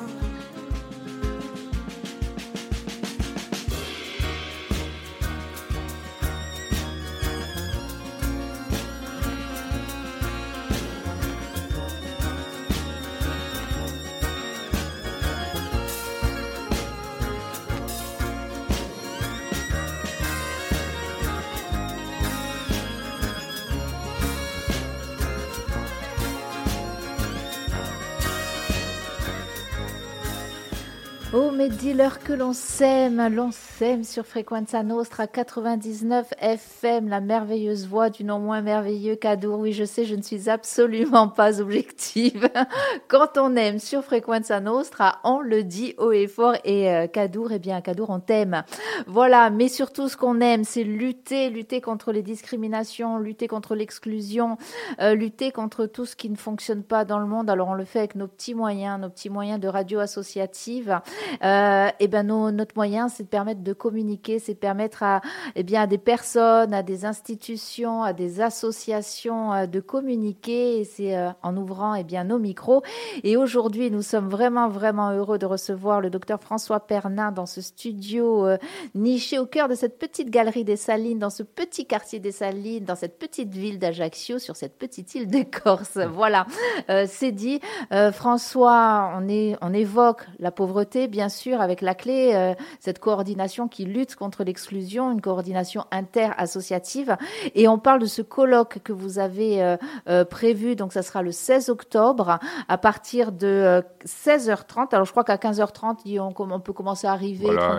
Oh, 31.37 31.44
mais 31.55 31.69
dis-leur 31.69 32.19
que 32.19 32.33
l'on 32.33 32.51
s'aime, 32.51 33.33
l'on 33.33 33.51
s'aime 33.51 34.03
sur 34.03 34.25
Frequenza 34.25 34.83
Nostra 34.83 35.25
99 35.25 36.33
FM, 36.39 37.07
la 37.07 37.21
merveilleuse 37.21 37.87
voix 37.87 38.09
du 38.09 38.25
non 38.25 38.39
moins 38.39 38.61
merveilleux 38.61 39.15
Cadour. 39.15 39.59
Oui, 39.59 39.71
je 39.71 39.85
sais, 39.85 40.03
je 40.03 40.15
ne 40.15 40.21
suis 40.21 40.49
absolument 40.49 41.29
pas 41.29 41.61
objective. 41.61 42.49
Quand 43.07 43.37
on 43.37 43.55
aime 43.55 43.79
sur 43.79 44.03
Frequenza 44.03 44.59
Nostra, 44.59 45.19
on 45.23 45.39
le 45.39 45.63
dit 45.63 45.93
haut 45.97 46.11
et 46.11 46.27
fort. 46.27 46.55
Et 46.65 46.91
euh, 46.91 47.07
Cadour, 47.07 47.53
eh 47.53 47.59
bien, 47.59 47.79
Cadour, 47.79 48.09
on 48.09 48.19
t'aime. 48.19 48.63
Voilà, 49.07 49.49
mais 49.49 49.69
surtout, 49.69 50.09
ce 50.09 50.17
qu'on 50.17 50.41
aime, 50.41 50.65
c'est 50.65 50.83
lutter, 50.83 51.49
lutter 51.49 51.79
contre 51.79 52.11
les 52.11 52.23
discriminations, 52.23 53.17
lutter 53.17 53.47
contre 53.47 53.75
l'exclusion, 53.75 54.57
euh, 54.99 55.15
lutter 55.15 55.51
contre 55.51 55.85
tout 55.85 56.05
ce 56.05 56.17
qui 56.17 56.29
ne 56.29 56.37
fonctionne 56.37 56.83
pas 56.83 57.05
dans 57.05 57.19
le 57.19 57.27
monde. 57.27 57.49
Alors, 57.49 57.69
on 57.69 57.75
le 57.75 57.85
fait 57.85 57.99
avec 57.99 58.15
nos 58.15 58.27
petits 58.27 58.55
moyens, 58.55 58.99
nos 58.99 59.09
petits 59.09 59.29
moyens 59.29 59.59
de 59.59 59.67
radio 59.67 59.99
associative 59.99 60.99
euh, 61.45 61.89
et 61.99 62.07
ben 62.07 62.27
nos, 62.27 62.51
notre 62.51 62.75
moyen, 62.75 63.07
c'est 63.07 63.23
de 63.23 63.27
permettre 63.29 63.61
de 63.61 63.73
communiquer, 63.73 64.39
c'est 64.39 64.55
de 64.55 64.59
permettre 64.59 65.03
à, 65.03 65.21
eh 65.55 65.63
bien, 65.63 65.83
à 65.83 65.87
des 65.87 65.97
personnes, 65.99 66.73
à 66.73 66.83
des 66.83 67.05
institutions, 67.05 68.03
à 68.03 68.13
des 68.13 68.41
associations 68.41 69.53
euh, 69.53 69.65
de 69.67 69.79
communiquer. 69.79 70.79
Et 70.79 70.83
c'est 70.83 71.15
euh, 71.15 71.29
en 71.43 71.55
ouvrant 71.57 71.93
eh 71.95 72.03
bien 72.03 72.23
nos 72.23 72.39
micros. 72.39 72.81
Et 73.23 73.37
aujourd'hui, 73.37 73.91
nous 73.91 74.01
sommes 74.01 74.29
vraiment 74.29 74.67
vraiment 74.69 75.11
heureux 75.11 75.37
de 75.37 75.45
recevoir 75.45 76.01
le 76.01 76.09
docteur 76.09 76.41
François 76.41 76.79
Pernin 76.79 77.31
dans 77.31 77.45
ce 77.45 77.61
studio 77.61 78.47
euh, 78.47 78.57
niché 78.95 79.37
au 79.37 79.45
cœur 79.45 79.67
de 79.67 79.75
cette 79.75 79.99
petite 79.99 80.29
galerie 80.29 80.63
des 80.63 80.77
Salines, 80.77 81.19
dans 81.19 81.29
ce 81.29 81.43
petit 81.43 81.85
quartier 81.85 82.19
des 82.19 82.31
Salines, 82.31 82.85
dans 82.85 82.95
cette 82.95 83.19
petite 83.19 83.53
ville 83.53 83.79
d'Ajaccio, 83.79 84.39
sur 84.39 84.55
cette 84.55 84.77
petite 84.77 85.13
île 85.15 85.27
de 85.27 85.43
Corse. 85.43 85.97
Voilà, 85.97 86.45
Euh, 86.89 87.05
c'est 87.07 87.31
dit. 87.31 87.59
Euh, 87.91 88.11
François, 88.11 89.11
on, 89.17 89.27
est, 89.27 89.55
on 89.61 89.73
évoque 89.73 90.25
la 90.39 90.51
pauvreté, 90.51 91.07
bien 91.07 91.29
sûr, 91.29 91.34
avec 91.61 91.81
la 91.81 91.95
clé, 91.95 92.31
euh, 92.33 92.53
cette 92.79 92.99
coordination 92.99 93.67
qui 93.67 93.85
lutte 93.85 94.15
contre 94.15 94.43
l'exclusion, 94.43 95.11
une 95.11 95.21
coordination 95.21 95.85
inter-associative. 95.91 97.17
Et 97.53 97.67
on 97.67 97.77
parle 97.77 98.01
de 98.01 98.05
ce 98.05 98.21
colloque 98.21 98.79
que 98.83 98.93
vous 98.93 99.19
avez 99.19 99.61
euh, 99.63 99.77
euh, 100.09 100.25
prévu, 100.25 100.75
donc 100.75 100.93
ça 100.93 101.01
sera 101.01 101.21
le 101.21 101.31
16 101.31 101.69
octobre, 101.69 102.39
à 102.67 102.77
partir 102.77 103.31
de 103.31 103.47
euh, 103.47 103.81
16h30. 104.05 104.93
Alors 104.93 105.05
je 105.05 105.11
crois 105.11 105.23
qu'à 105.23 105.37
15h30, 105.37 105.99
il- 106.05 106.19
on, 106.19 106.31
peut 106.59 106.73
commencer 106.73 107.07
à 107.07 107.11
arriver 107.11 107.45
Voilà, 107.45 107.65
à 107.65 107.69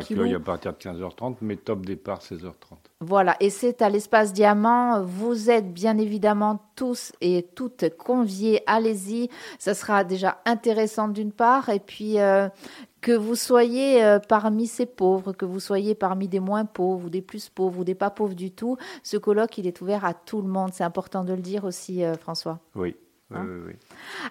partir 0.40 0.72
de 0.72 0.78
15h30, 0.78 1.36
mais 1.40 1.56
top 1.56 1.84
départ 1.84 2.20
16h30. 2.20 2.52
Voilà, 3.00 3.36
et 3.40 3.50
c'est 3.50 3.82
à 3.82 3.90
l'espace 3.90 4.32
Diamant. 4.32 5.02
Vous 5.02 5.50
êtes 5.50 5.72
bien 5.72 5.98
évidemment 5.98 6.60
tous 6.76 7.12
et 7.20 7.46
toutes 7.54 7.94
conviés. 7.96 8.62
Allez-y, 8.66 9.28
ça 9.58 9.74
sera 9.74 10.02
déjà 10.04 10.38
intéressant 10.46 11.08
d'une 11.08 11.32
part, 11.32 11.68
et 11.68 11.80
puis 11.80 12.18
euh, 12.18 12.48
que 13.00 13.12
vous 13.12 13.34
soyez 13.34 14.04
euh, 14.04 14.18
parmi 14.18 14.66
ces 14.66 14.86
pauvres, 14.86 15.32
que 15.32 15.44
vous 15.44 15.60
soyez 15.60 15.94
parmi 15.94 16.28
des 16.28 16.40
moins 16.40 16.64
pauvres 16.64 17.06
ou 17.06 17.10
des 17.10 17.22
plus 17.22 17.48
pauvres 17.48 17.80
ou 17.80 17.84
des 17.84 17.94
pas 17.94 18.10
pauvres 18.10 18.34
du 18.34 18.50
tout, 18.50 18.76
ce 19.02 19.16
colloque 19.16 19.58
il 19.58 19.66
est 19.66 19.80
ouvert 19.80 20.04
à 20.04 20.14
tout 20.14 20.42
le 20.42 20.48
monde. 20.48 20.70
C'est 20.72 20.84
important 20.84 21.24
de 21.24 21.32
le 21.32 21.40
dire 21.40 21.64
aussi, 21.64 22.04
euh, 22.04 22.14
François. 22.14 22.60
Oui. 22.74 22.96
oui, 23.30 23.36
Hein 23.36 23.46
oui, 23.48 23.60
oui. 23.68 23.72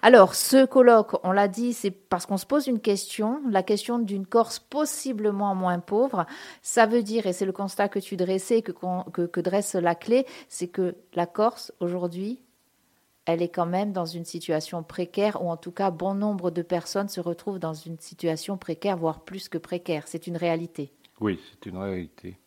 Alors, 0.02 0.34
ce 0.34 0.66
colloque, 0.66 1.16
on 1.22 1.32
l'a 1.32 1.48
dit, 1.48 1.72
c'est 1.72 1.90
parce 1.90 2.26
qu'on 2.26 2.36
se 2.36 2.46
pose 2.46 2.66
une 2.66 2.80
question, 2.80 3.40
la 3.48 3.62
question 3.62 3.98
d'une 3.98 4.26
Corse 4.26 4.58
possiblement 4.58 5.54
moins 5.54 5.78
pauvre. 5.78 6.26
Ça 6.62 6.86
veut 6.86 7.02
dire, 7.02 7.26
et 7.26 7.32
c'est 7.32 7.46
le 7.46 7.52
constat 7.52 7.88
que 7.88 7.98
tu 7.98 8.16
dressais, 8.16 8.62
que, 8.62 8.72
que 9.26 9.40
dresse 9.40 9.74
la 9.74 9.94
clé, 9.94 10.26
c'est 10.48 10.68
que 10.68 10.96
la 11.14 11.26
Corse, 11.26 11.72
aujourd'hui, 11.80 12.40
elle 13.26 13.42
est 13.42 13.48
quand 13.48 13.66
même 13.66 13.92
dans 13.92 14.06
une 14.06 14.24
situation 14.24 14.82
précaire, 14.82 15.42
ou 15.44 15.50
en 15.50 15.56
tout 15.56 15.72
cas, 15.72 15.90
bon 15.90 16.14
nombre 16.14 16.50
de 16.50 16.62
personnes 16.62 17.08
se 17.08 17.20
retrouvent 17.20 17.58
dans 17.58 17.74
une 17.74 17.98
situation 17.98 18.56
précaire, 18.56 18.96
voire 18.96 19.24
plus 19.24 19.48
que 19.48 19.58
précaire. 19.58 20.04
C'est 20.06 20.28
une 20.28 20.36
réalité. 20.36 20.92
Oui, 21.20 21.40
c'est 21.50 21.68
une 21.68 21.76
réalité. 21.76 22.38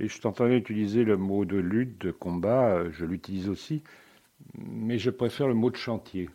Et 0.00 0.08
je 0.08 0.20
t'entendais 0.20 0.56
utiliser 0.56 1.04
le 1.04 1.16
mot 1.16 1.44
de 1.44 1.58
lutte, 1.58 2.00
de 2.00 2.10
combat, 2.10 2.76
euh, 2.76 2.90
je 2.92 3.04
l'utilise 3.04 3.48
aussi, 3.48 3.82
mais 4.58 4.98
je 4.98 5.10
préfère 5.10 5.46
le 5.46 5.54
mot 5.54 5.70
de 5.70 5.76
chantier. 5.76 6.30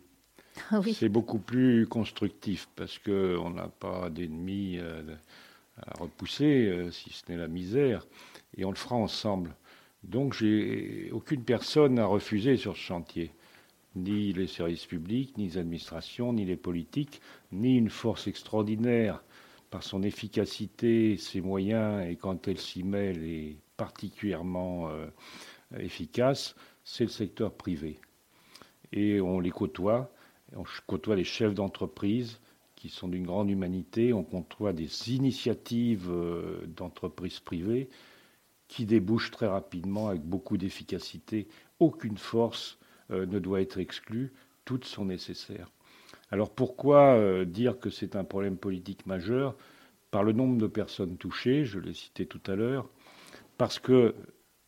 oui. 0.72 0.94
C'est 0.94 1.08
beaucoup 1.08 1.38
plus 1.38 1.86
constructif 1.86 2.68
parce 2.76 2.98
qu'on 2.98 3.50
n'a 3.50 3.68
pas 3.68 4.08
d'ennemis 4.08 4.78
euh, 4.78 5.02
à 5.76 6.00
repousser, 6.00 6.68
euh, 6.68 6.90
si 6.90 7.10
ce 7.10 7.30
n'est 7.30 7.38
la 7.38 7.48
misère, 7.48 8.06
et 8.56 8.64
on 8.64 8.70
le 8.70 8.76
fera 8.76 8.96
ensemble. 8.96 9.54
Donc, 10.04 10.32
j'ai 10.32 11.10
aucune 11.12 11.42
personne 11.42 11.98
à 11.98 12.06
refuser 12.06 12.56
sur 12.56 12.74
ce 12.74 12.80
chantier, 12.80 13.32
ni 13.96 14.32
les 14.32 14.46
services 14.46 14.86
publics, 14.86 15.36
ni 15.36 15.46
les 15.46 15.58
administrations, 15.58 16.32
ni 16.32 16.44
les 16.44 16.56
politiques, 16.56 17.20
ni 17.52 17.76
une 17.76 17.90
force 17.90 18.26
extraordinaire 18.26 19.22
par 19.70 19.82
son 19.82 20.02
efficacité, 20.02 21.16
ses 21.16 21.40
moyens, 21.40 22.06
et 22.08 22.16
quand 22.16 22.48
elle 22.48 22.58
s'y 22.58 22.84
elle 22.92 23.24
est 23.24 23.56
particulièrement 23.76 24.88
euh, 24.90 25.06
efficace, 25.78 26.56
c'est 26.84 27.04
le 27.04 27.10
secteur 27.10 27.52
privé. 27.52 28.00
Et 28.92 29.20
on 29.20 29.38
les 29.38 29.50
côtoie, 29.50 30.12
on 30.56 30.64
côtoie 30.86 31.14
les 31.16 31.24
chefs 31.24 31.54
d'entreprise 31.54 32.40
qui 32.74 32.88
sont 32.88 33.08
d'une 33.08 33.26
grande 33.26 33.50
humanité, 33.50 34.12
on 34.12 34.24
côtoie 34.24 34.72
des 34.72 35.14
initiatives 35.14 36.10
euh, 36.10 36.66
d'entreprises 36.76 37.38
privées 37.38 37.88
qui 38.68 38.86
débouchent 38.86 39.30
très 39.30 39.46
rapidement 39.46 40.08
avec 40.08 40.22
beaucoup 40.22 40.56
d'efficacité. 40.56 41.46
Aucune 41.78 42.16
force 42.16 42.79
ne 43.10 43.38
doit 43.38 43.60
être 43.60 43.78
exclue, 43.78 44.32
toutes 44.64 44.84
sont 44.84 45.04
nécessaires. 45.04 45.70
Alors 46.30 46.50
pourquoi 46.50 47.44
dire 47.44 47.78
que 47.78 47.90
c'est 47.90 48.16
un 48.16 48.24
problème 48.24 48.56
politique 48.56 49.06
majeur 49.06 49.56
Par 50.10 50.22
le 50.22 50.32
nombre 50.32 50.58
de 50.58 50.66
personnes 50.66 51.16
touchées, 51.16 51.64
je 51.64 51.78
l'ai 51.78 51.94
cité 51.94 52.26
tout 52.26 52.42
à 52.46 52.54
l'heure, 52.54 52.88
parce 53.58 53.78
que 53.78 54.14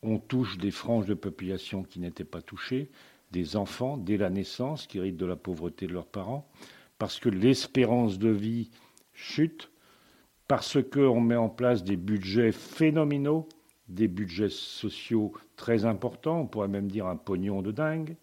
on 0.03 0.19
touche 0.19 0.57
des 0.57 0.71
franges 0.71 1.05
de 1.05 1.13
population 1.13 1.83
qui 1.83 1.99
n'étaient 1.99 2.25
pas 2.25 2.41
touchées, 2.41 2.89
des 3.31 3.55
enfants 3.55 3.97
dès 3.97 4.17
la 4.17 4.29
naissance 4.29 4.85
qui 4.85 4.99
héritent 4.99 5.17
de 5.17 5.25
la 5.25 5.35
pauvreté 5.35 5.87
de 5.87 5.93
leurs 5.93 6.05
parents, 6.05 6.47
parce 6.99 7.19
que 7.19 7.29
l'espérance 7.29 8.19
de 8.19 8.29
vie 8.29 8.69
chute, 9.13 9.71
parce 10.47 10.77
qu'on 10.83 11.21
met 11.21 11.35
en 11.35 11.49
place 11.49 11.83
des 11.83 11.95
budgets 11.95 12.51
phénoménaux, 12.51 13.47
des 13.87 14.07
budgets 14.07 14.49
sociaux 14.49 15.33
très 15.55 15.85
importants, 15.85 16.41
on 16.41 16.47
pourrait 16.47 16.67
même 16.67 16.91
dire 16.91 17.07
un 17.07 17.15
pognon 17.15 17.61
de 17.61 17.71
dingue, 17.71 18.15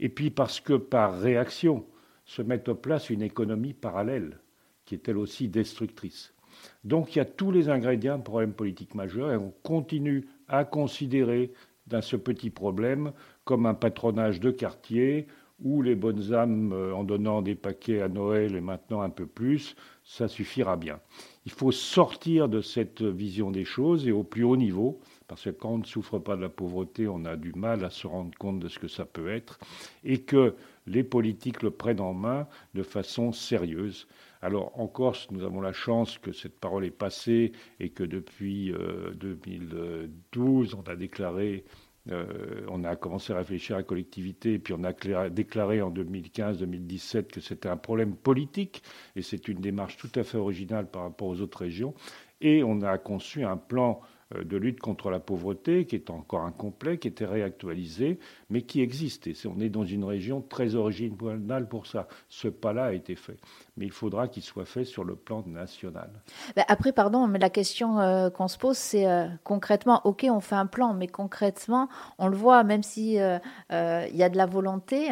et 0.00 0.08
puis 0.08 0.30
parce 0.30 0.60
que 0.60 0.72
par 0.72 1.20
réaction 1.20 1.86
se 2.24 2.42
met 2.42 2.68
en 2.68 2.74
place 2.74 3.10
une 3.10 3.22
économie 3.22 3.74
parallèle 3.74 4.38
qui 4.84 4.94
est 4.94 5.08
elle 5.08 5.18
aussi 5.18 5.48
destructrice. 5.48 6.34
Donc 6.82 7.14
il 7.14 7.18
y 7.18 7.22
a 7.22 7.26
tous 7.26 7.52
les 7.52 7.68
ingrédients 7.68 8.14
un 8.14 8.18
problème 8.18 8.52
politique 8.52 8.94
majeur 8.94 9.30
et 9.30 9.36
on 9.36 9.52
continue 9.62 10.26
à 10.48 10.64
considérer 10.64 11.52
dans 11.86 12.02
ce 12.02 12.16
petit 12.16 12.50
problème 12.50 13.12
comme 13.44 13.66
un 13.66 13.74
patronage 13.74 14.40
de 14.40 14.50
quartier 14.50 15.26
où 15.62 15.82
les 15.82 15.94
bonnes 15.94 16.32
âmes, 16.32 16.72
euh, 16.72 16.94
en 16.94 17.04
donnant 17.04 17.42
des 17.42 17.54
paquets 17.54 18.00
à 18.00 18.08
Noël 18.08 18.56
et 18.56 18.60
maintenant 18.60 19.02
un 19.02 19.10
peu 19.10 19.26
plus, 19.26 19.76
ça 20.04 20.26
suffira 20.26 20.76
bien. 20.76 21.00
Il 21.44 21.52
faut 21.52 21.72
sortir 21.72 22.48
de 22.48 22.62
cette 22.62 23.02
vision 23.02 23.50
des 23.50 23.64
choses 23.64 24.08
et 24.08 24.12
au 24.12 24.22
plus 24.22 24.44
haut 24.44 24.56
niveau, 24.56 25.00
parce 25.30 25.44
que 25.44 25.50
quand 25.50 25.70
on 25.70 25.78
ne 25.78 25.84
souffre 25.84 26.18
pas 26.18 26.34
de 26.34 26.42
la 26.42 26.48
pauvreté, 26.48 27.06
on 27.06 27.24
a 27.24 27.36
du 27.36 27.52
mal 27.52 27.84
à 27.84 27.90
se 27.90 28.08
rendre 28.08 28.36
compte 28.36 28.58
de 28.58 28.66
ce 28.66 28.80
que 28.80 28.88
ça 28.88 29.04
peut 29.04 29.30
être, 29.30 29.60
et 30.02 30.22
que 30.22 30.56
les 30.88 31.04
politiques 31.04 31.62
le 31.62 31.70
prennent 31.70 32.00
en 32.00 32.14
main 32.14 32.48
de 32.74 32.82
façon 32.82 33.30
sérieuse. 33.30 34.08
Alors 34.42 34.76
en 34.80 34.88
Corse, 34.88 35.28
nous 35.30 35.44
avons 35.44 35.60
la 35.60 35.72
chance 35.72 36.18
que 36.18 36.32
cette 36.32 36.58
parole 36.58 36.84
est 36.84 36.90
passée 36.90 37.52
et 37.78 37.90
que 37.90 38.02
depuis 38.02 38.74
2012, 39.14 40.74
euh, 40.74 40.76
on 40.76 40.90
a 40.90 40.96
déclaré 40.96 41.64
euh, 42.10 42.64
on 42.68 42.82
a 42.82 42.96
commencé 42.96 43.32
à 43.32 43.36
réfléchir 43.36 43.76
à 43.76 43.80
la 43.80 43.84
collectivité, 43.84 44.54
et 44.54 44.58
puis 44.58 44.74
on 44.76 44.82
a 44.84 45.28
déclaré 45.28 45.82
en 45.82 45.92
2015-2017 45.92 47.26
que 47.26 47.40
c'était 47.40 47.68
un 47.68 47.76
problème 47.76 48.16
politique, 48.16 48.82
et 49.16 49.22
c'est 49.22 49.46
une 49.48 49.60
démarche 49.60 49.96
tout 49.96 50.10
à 50.14 50.24
fait 50.24 50.38
originale 50.38 50.90
par 50.90 51.02
rapport 51.02 51.28
aux 51.28 51.40
autres 51.40 51.58
régions. 51.58 51.94
Et 52.40 52.64
on 52.64 52.80
a 52.80 52.96
conçu 52.96 53.44
un 53.44 53.58
plan 53.58 54.00
de 54.34 54.56
lutte 54.56 54.80
contre 54.80 55.10
la 55.10 55.18
pauvreté, 55.18 55.86
qui 55.86 55.96
est 55.96 56.10
encore 56.10 56.42
incomplet, 56.42 56.98
qui 56.98 57.08
était 57.08 57.26
réactualisé, 57.26 58.18
mais 58.48 58.62
qui 58.62 58.80
existe. 58.80 59.26
Et 59.26 59.34
on 59.46 59.58
est 59.60 59.68
dans 59.68 59.84
une 59.84 60.04
région 60.04 60.40
très 60.40 60.74
originale 60.74 61.68
pour 61.68 61.86
ça. 61.86 62.06
Ce 62.28 62.48
pas-là 62.48 62.86
a 62.86 62.92
été 62.92 63.16
fait. 63.16 63.38
Mais 63.76 63.86
il 63.86 63.92
faudra 63.92 64.28
qu'il 64.28 64.42
soit 64.42 64.64
fait 64.64 64.84
sur 64.84 65.04
le 65.04 65.16
plan 65.16 65.42
national. 65.46 66.10
Ben, 66.54 66.64
après, 66.68 66.92
pardon, 66.92 67.26
mais 67.26 67.38
la 67.38 67.50
question 67.50 67.98
euh, 67.98 68.30
qu'on 68.30 68.48
se 68.48 68.58
pose, 68.58 68.76
c'est 68.76 69.08
euh, 69.08 69.26
concrètement, 69.42 70.00
OK, 70.04 70.26
on 70.30 70.40
fait 70.40 70.54
un 70.54 70.66
plan, 70.66 70.94
mais 70.94 71.08
concrètement, 71.08 71.88
on 72.18 72.28
le 72.28 72.36
voit, 72.36 72.62
même 72.62 72.82
s'il 72.82 73.00
il 73.10 74.16
y 74.16 74.22
a 74.22 74.28
de 74.28 74.36
la 74.36 74.46
volonté, 74.46 75.08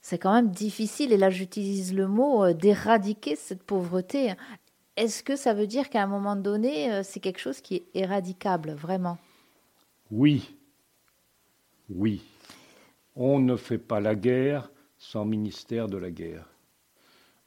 c'est 0.00 0.18
quand 0.18 0.32
même 0.32 0.50
difficile, 0.50 1.12
et 1.12 1.16
là 1.16 1.30
j'utilise 1.30 1.94
le 1.94 2.06
mot, 2.06 2.52
d'éradiquer 2.52 3.36
cette 3.36 3.62
pauvreté. 3.62 4.34
Est-ce 4.96 5.22
que 5.24 5.34
ça 5.34 5.54
veut 5.54 5.66
dire 5.66 5.90
qu'à 5.90 6.02
un 6.02 6.06
moment 6.06 6.36
donné, 6.36 6.92
euh, 6.92 7.02
c'est 7.02 7.20
quelque 7.20 7.40
chose 7.40 7.60
qui 7.60 7.76
est 7.76 7.86
éradicable, 7.94 8.72
vraiment? 8.72 9.18
Oui. 10.10 10.54
Oui. 11.90 12.22
On 13.16 13.40
ne 13.40 13.56
fait 13.56 13.78
pas 13.78 14.00
la 14.00 14.14
guerre 14.14 14.70
sans 14.98 15.24
ministère 15.24 15.88
de 15.88 15.96
la 15.96 16.10
guerre. 16.10 16.48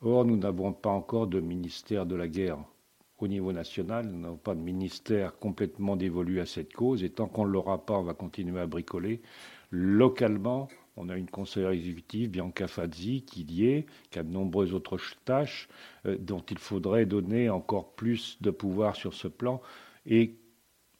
Or, 0.01 0.25
nous 0.25 0.37
n'avons 0.37 0.73
pas 0.73 0.89
encore 0.89 1.27
de 1.27 1.39
ministère 1.39 2.05
de 2.05 2.15
la 2.15 2.27
guerre 2.27 2.59
au 3.17 3.27
niveau 3.27 3.51
national. 3.51 4.05
Nous 4.07 4.19
n'avons 4.19 4.37
pas 4.37 4.53
de 4.53 4.61
ministère 4.61 5.37
complètement 5.39 5.95
dévolu 5.95 6.39
à 6.39 6.45
cette 6.45 6.73
cause. 6.73 7.03
Et 7.03 7.09
tant 7.09 7.27
qu'on 7.27 7.45
ne 7.45 7.51
l'aura 7.51 7.85
pas, 7.85 7.97
on 7.97 8.03
va 8.03 8.13
continuer 8.13 8.59
à 8.59 8.67
bricoler. 8.67 9.21
Localement, 9.71 10.67
on 10.97 11.09
a 11.09 11.15
une 11.15 11.29
conseillère 11.29 11.69
exécutive, 11.69 12.31
Bianca 12.31 12.67
Fazzi, 12.67 13.21
qui 13.21 13.43
y 13.43 13.67
est, 13.67 13.85
qui 14.09 14.19
a 14.19 14.23
de 14.23 14.31
nombreuses 14.31 14.73
autres 14.73 14.99
tâches 15.23 15.69
euh, 16.05 16.17
dont 16.19 16.43
il 16.49 16.57
faudrait 16.57 17.05
donner 17.05 17.49
encore 17.49 17.93
plus 17.93 18.37
de 18.41 18.49
pouvoir 18.49 18.95
sur 18.95 19.13
ce 19.13 19.27
plan 19.27 19.61
et 20.05 20.35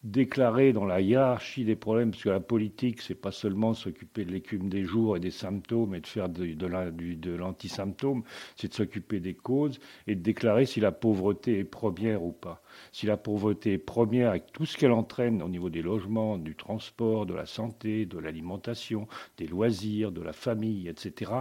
déclarer 0.04 0.74
dans 0.74 0.86
la 0.86 1.02
hiérarchie 1.02 1.66
des 1.66 1.76
problèmes, 1.76 2.12
parce 2.12 2.24
que 2.24 2.30
la 2.30 2.40
politique, 2.40 3.02
c'est 3.02 3.16
pas 3.16 3.32
seulement 3.32 3.74
s'occuper 3.74 4.26
de 4.26 4.32
l'écume 4.32 4.70
des 4.70 4.84
jours 4.84 5.18
et 5.18 5.20
des 5.20 5.32
symptômes 5.32 5.96
et 5.96 6.02
de 6.02 6.08
faire 6.08 6.30
de, 6.30 7.36
l'antisymptôme, 7.36 8.24
c'est 8.56 8.70
de 8.70 8.74
s'occuper 8.74 9.20
des 9.20 9.34
causes 9.34 9.80
et 10.06 10.16
de 10.16 10.22
déclarer 10.22 10.66
si 10.66 10.80
la 10.80 10.92
pauvreté 10.92 11.60
est 11.60 11.64
première 11.64 12.24
ou 12.24 12.32
pas. 12.32 12.62
Si 12.92 13.06
la 13.06 13.18
pauvreté 13.18 13.74
est 13.74 13.78
première 13.78 14.30
avec 14.30 14.52
tout 14.54 14.66
ce 14.66 14.78
qu'elle 14.78 14.92
entraîne 14.92 15.42
au 15.42 15.50
niveau 15.50 15.70
des 15.70 15.82
logements, 15.82 16.38
du 16.38 16.56
transport, 16.56 17.26
de 17.26 17.34
la 17.34 17.46
santé, 17.46 18.06
de 18.06 18.20
l'alimentation, 18.20 19.08
des 19.38 19.48
loisirs, 19.48 20.12
de 20.12 20.22
la 20.22 20.34
famille, 20.34 20.88
etc., 20.88 21.32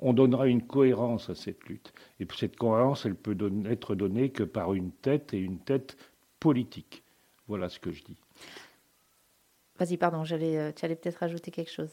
on 0.00 0.12
donnera 0.12 0.46
une 0.46 0.62
cohérence 0.62 1.28
à 1.28 1.34
cette 1.34 1.64
lutte. 1.64 1.92
Et 2.20 2.26
cette 2.36 2.56
cohérence, 2.56 3.04
elle 3.04 3.16
peut 3.16 3.36
être 3.68 3.96
donnée 3.96 4.30
que 4.30 4.44
par 4.44 4.74
une 4.74 4.92
tête 4.92 5.34
et 5.34 5.38
une 5.38 5.58
tête 5.58 5.96
politique. 6.38 7.02
Voilà 7.48 7.70
ce 7.70 7.80
que 7.80 7.90
je 7.90 8.04
dis. 8.04 8.16
Vas-y, 9.78 9.96
pardon, 9.96 10.24
j'allais, 10.24 10.58
euh, 10.58 10.72
tu 10.74 10.84
allais 10.84 10.96
peut-être 10.96 11.22
ajouter 11.22 11.50
quelque 11.50 11.70
chose. 11.70 11.90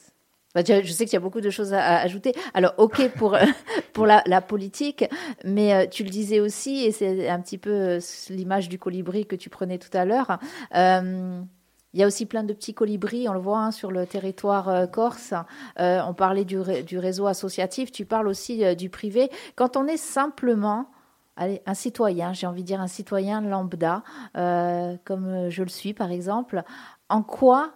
Bah, 0.53 0.61
je 0.65 0.91
sais 0.91 1.05
qu'il 1.05 1.13
y 1.13 1.17
a 1.17 1.21
beaucoup 1.21 1.41
de 1.41 1.49
choses 1.49 1.73
à, 1.73 1.97
ajouter. 1.97 2.33
Alors, 2.53 2.73
ok 2.77 3.09
pour 3.17 3.37
pour 3.93 4.05
la, 4.05 4.41
politique, 4.41 5.05
mais 5.43 5.73
euh, 5.73 5.85
tu 5.85 6.03
le 6.03 6.09
disais 6.09 6.39
aussi, 6.39 6.85
et 6.85 6.91
c'est 6.91 7.29
un 7.29 7.41
petit 7.41 7.57
peu 7.57 7.71
euh, 7.71 7.99
l'image 8.29 8.69
du 8.69 8.79
colibri 8.79 9.25
que 9.25 9.35
tu 9.35 9.49
prenais 9.49 9.77
tout 9.77 9.95
à 9.95 10.05
l'heure. 10.05 10.39
il 10.73 11.99
y 11.99 12.03
a 12.03 12.07
aussi 12.07 12.25
plein 12.25 12.43
de 12.43 12.53
petits 12.53 12.73
colibris, 12.73 13.29
on 13.29 13.33
le 13.33 13.39
voit 13.39 13.59
hein, 13.59 13.71
sur 13.71 13.91
le 13.91 14.05
territoire 14.05 14.89
corse. 14.91 15.33
on 15.77 16.13
parlait 16.13 16.45
du, 16.45 16.57
réseau 16.97 17.27
associatif, 17.27 17.91
tu 17.91 18.05
parles 18.05 18.27
aussi 18.27 18.75
du 18.75 18.89
privé. 18.89 19.29
Quand 19.55 19.77
on 19.77 19.87
est 19.87 19.97
simplement 19.97 20.89
allez, 21.35 21.61
un 21.65 21.73
citoyen, 21.73 22.33
j'ai 22.33 22.47
envie 22.47 22.61
de 22.61 22.67
dire 22.67 22.81
un 22.81 22.87
citoyen 22.87 23.41
lambda, 23.41 24.03
euh, 24.35 24.95
comme 25.05 25.49
je 25.49 25.63
le 25.63 25.69
suis 25.69 25.93
par 25.93 26.11
exemple, 26.11 26.63
en 27.09 27.21
quoi, 27.21 27.73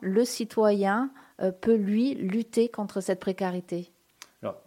le 0.00 0.24
citoyen 0.24 1.10
euh, 1.40 1.52
peut 1.52 1.76
lui 1.76 2.14
lutter 2.14 2.68
contre 2.68 3.00
cette 3.00 3.20
précarité? 3.20 3.92
Alors, 4.42 4.62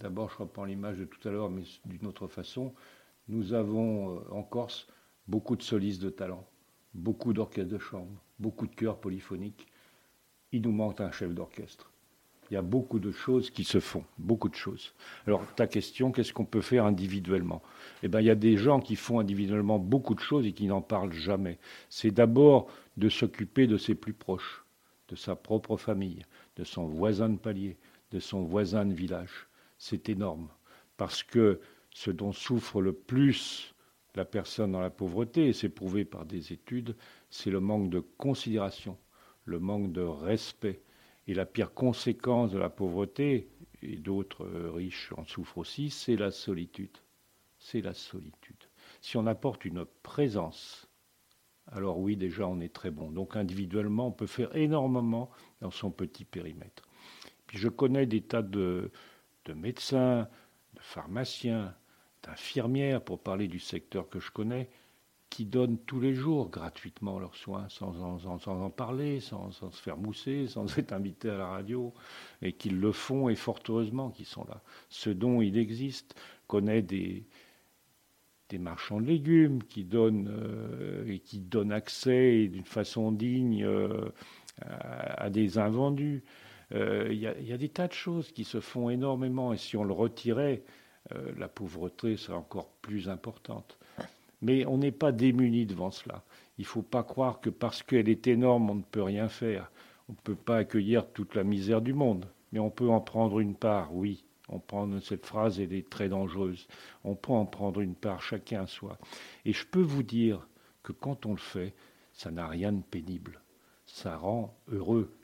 d'abord, 0.00 0.30
je 0.30 0.38
reprends 0.38 0.64
l'image 0.64 0.98
de 0.98 1.04
tout 1.04 1.26
à 1.28 1.32
l'heure, 1.32 1.50
mais 1.50 1.62
d'une 1.86 2.06
autre 2.06 2.26
façon. 2.26 2.74
Nous 3.28 3.52
avons 3.52 4.16
euh, 4.16 4.20
en 4.32 4.42
Corse 4.42 4.86
beaucoup 5.28 5.56
de 5.56 5.62
solistes 5.62 6.02
de 6.02 6.10
talent, 6.10 6.44
beaucoup 6.94 7.32
d'orchestres 7.32 7.70
de 7.72 7.78
chambre, 7.78 8.22
beaucoup 8.38 8.66
de 8.66 8.74
chœurs 8.74 8.98
polyphoniques. 8.98 9.66
Il 10.52 10.62
nous 10.62 10.72
manque 10.72 11.00
un 11.00 11.12
chef 11.12 11.32
d'orchestre 11.32 11.89
il 12.50 12.54
y 12.54 12.56
a 12.56 12.62
beaucoup 12.62 12.98
de 12.98 13.12
choses 13.12 13.50
qui 13.50 13.62
se 13.62 13.78
font, 13.78 14.04
beaucoup 14.18 14.48
de 14.48 14.56
choses. 14.56 14.92
Alors, 15.26 15.44
ta 15.54 15.68
question, 15.68 16.10
qu'est-ce 16.10 16.32
qu'on 16.32 16.44
peut 16.44 16.60
faire 16.60 16.84
individuellement? 16.84 17.62
Eh 18.02 18.08
bien, 18.08 18.20
il 18.20 18.26
y 18.26 18.30
a 18.30 18.34
des 18.34 18.56
gens 18.56 18.80
qui 18.80 18.96
font 18.96 19.20
individuellement 19.20 19.78
beaucoup 19.78 20.14
de 20.14 20.20
choses 20.20 20.46
et 20.46 20.52
qui 20.52 20.66
n'en 20.66 20.80
parlent 20.80 21.12
jamais. 21.12 21.58
C'est 21.90 22.10
d'abord 22.10 22.68
de 22.96 23.08
s'occuper 23.08 23.68
de 23.68 23.76
ses 23.76 23.94
plus 23.94 24.14
proches, 24.14 24.64
de 25.08 25.16
sa 25.16 25.36
propre 25.36 25.76
famille, 25.76 26.24
de 26.56 26.64
son 26.64 26.86
voisin 26.86 27.28
de 27.28 27.38
palier, 27.38 27.76
de 28.10 28.18
son 28.18 28.42
voisin 28.42 28.84
de 28.84 28.94
village. 28.94 29.46
C'est 29.78 30.08
énorme. 30.08 30.48
Parce 30.96 31.22
que 31.22 31.60
ce 31.92 32.10
dont 32.10 32.32
souffre 32.32 32.82
le 32.82 32.92
plus 32.92 33.74
la 34.16 34.24
personne 34.24 34.72
dans 34.72 34.80
la 34.80 34.90
pauvreté, 34.90 35.46
et 35.46 35.52
c'est 35.52 35.68
prouvé 35.68 36.04
par 36.04 36.24
des 36.26 36.52
études, 36.52 36.96
c'est 37.30 37.50
le 37.50 37.60
manque 37.60 37.90
de 37.90 38.00
considération, 38.00 38.98
le 39.44 39.60
manque 39.60 39.92
de 39.92 40.02
respect 40.02 40.82
et 41.30 41.34
la 41.34 41.46
pire 41.46 41.72
conséquence 41.72 42.50
de 42.50 42.58
la 42.58 42.70
pauvreté, 42.70 43.48
et 43.82 43.96
d'autres 43.96 44.44
euh, 44.44 44.72
riches 44.72 45.12
en 45.16 45.24
souffrent 45.24 45.58
aussi, 45.58 45.88
c'est 45.88 46.16
la 46.16 46.32
solitude. 46.32 46.98
C'est 47.60 47.82
la 47.82 47.94
solitude. 47.94 48.64
Si 49.00 49.16
on 49.16 49.26
apporte 49.28 49.64
une 49.64 49.84
présence, 50.02 50.88
alors 51.68 52.00
oui, 52.00 52.16
déjà 52.16 52.48
on 52.48 52.58
est 52.58 52.74
très 52.74 52.90
bon. 52.90 53.12
Donc 53.12 53.36
individuellement, 53.36 54.08
on 54.08 54.12
peut 54.12 54.26
faire 54.26 54.54
énormément 54.56 55.30
dans 55.60 55.70
son 55.70 55.92
petit 55.92 56.24
périmètre. 56.24 56.82
Puis 57.46 57.58
je 57.58 57.68
connais 57.68 58.06
des 58.06 58.22
tas 58.22 58.42
de, 58.42 58.90
de 59.44 59.52
médecins, 59.52 60.28
de 60.74 60.80
pharmaciens, 60.80 61.76
d'infirmières, 62.24 63.04
pour 63.04 63.22
parler 63.22 63.46
du 63.46 63.60
secteur 63.60 64.08
que 64.08 64.18
je 64.18 64.32
connais, 64.32 64.68
qui 65.30 65.46
donnent 65.46 65.78
tous 65.78 66.00
les 66.00 66.12
jours 66.12 66.50
gratuitement 66.50 67.20
leurs 67.20 67.36
soins, 67.36 67.68
sans, 67.68 68.26
en 68.26 68.70
parler, 68.70 69.20
sans, 69.20 69.52
se 69.52 69.80
faire 69.80 69.96
mousser, 69.96 70.46
sans 70.48 70.76
être 70.76 70.92
invités 70.92 71.30
à 71.30 71.38
la 71.38 71.46
radio, 71.46 71.94
et 72.42 72.52
qu'ils 72.52 72.78
le 72.78 72.92
font, 72.92 73.28
et 73.28 73.36
fort 73.36 73.60
heureusement 73.68 74.10
qu'ils 74.10 74.26
sont 74.26 74.44
là. 74.44 74.60
Ce 74.88 75.08
dont 75.08 75.40
il 75.40 75.56
existe, 75.56 76.20
connaît 76.48 76.82
des, 76.82 77.24
des 78.50 78.58
marchands 78.58 79.00
de 79.00 79.06
légumes 79.06 79.62
qui 79.62 79.84
donnent, 79.84 80.28
euh, 80.28 81.06
et 81.06 81.20
qui 81.20 81.38
donnent 81.38 81.72
accès 81.72 82.48
d'une 82.48 82.64
façon 82.64 83.12
digne 83.12 83.64
euh, 83.64 84.10
à, 84.60 85.30
des 85.30 85.58
invendus. 85.58 86.24
Euh, 86.72 87.08
il 87.10 87.18
y, 87.18 87.52
a 87.52 87.56
des 87.56 87.68
tas 87.68 87.88
de 87.88 87.92
choses 87.92 88.30
qui 88.32 88.44
se 88.44 88.60
font 88.60 88.90
énormément 88.90 89.52
et 89.52 89.56
si 89.56 89.76
on 89.76 89.84
le 89.84 89.92
retirait, 89.92 90.62
la 91.36 91.48
pauvreté 91.48 92.16
serait 92.16 92.36
encore 92.36 92.70
plus 92.82 93.08
importante. 93.08 93.79
Mais 94.42 94.66
on 94.66 94.78
n'est 94.78 94.92
pas 94.92 95.12
démuni 95.12 95.66
devant 95.66 95.90
cela. 95.90 96.24
Il 96.58 96.62
ne 96.62 96.66
faut 96.66 96.82
pas 96.82 97.02
croire 97.02 97.40
que 97.40 97.50
parce 97.50 97.82
qu'elle 97.82 98.08
est 98.08 98.26
énorme, 98.26 98.70
on 98.70 98.74
ne 98.76 98.82
peut 98.82 99.02
rien 99.02 99.28
faire. 99.28 99.70
On 100.08 100.12
ne 100.12 100.18
peut 100.18 100.34
pas 100.34 100.58
accueillir 100.58 101.06
toute 101.12 101.34
la 101.34 101.44
misère 101.44 101.80
du 101.80 101.94
monde. 101.94 102.26
Mais 102.52 102.58
on 102.58 102.70
peut 102.70 102.88
en 102.88 103.00
prendre 103.00 103.40
une 103.40 103.54
part, 103.54 103.94
oui. 103.94 104.24
On 104.48 104.58
prend 104.58 104.88
cette 105.00 105.26
phrase, 105.26 105.60
est 105.60 105.88
très 105.88 106.08
dangereuse. 106.08 106.66
On 107.04 107.14
peut 107.14 107.32
en 107.32 107.46
prendre 107.46 107.80
une 107.80 107.94
part 107.94 108.20
chacun 108.20 108.62
à 108.62 108.66
soi. 108.66 108.98
Et 109.44 109.52
je 109.52 109.64
peux 109.64 109.80
vous 109.80 110.02
dire 110.02 110.48
que 110.82 110.92
quand 110.92 111.24
on 111.26 111.30
le 111.30 111.38
fait, 111.38 111.72
ça 112.12 112.30
n'a 112.30 112.48
rien 112.48 112.72
de 112.72 112.82
pénible. 112.82 113.40
Ça 113.86 114.16
rend 114.16 114.56
heureux. 114.68 115.16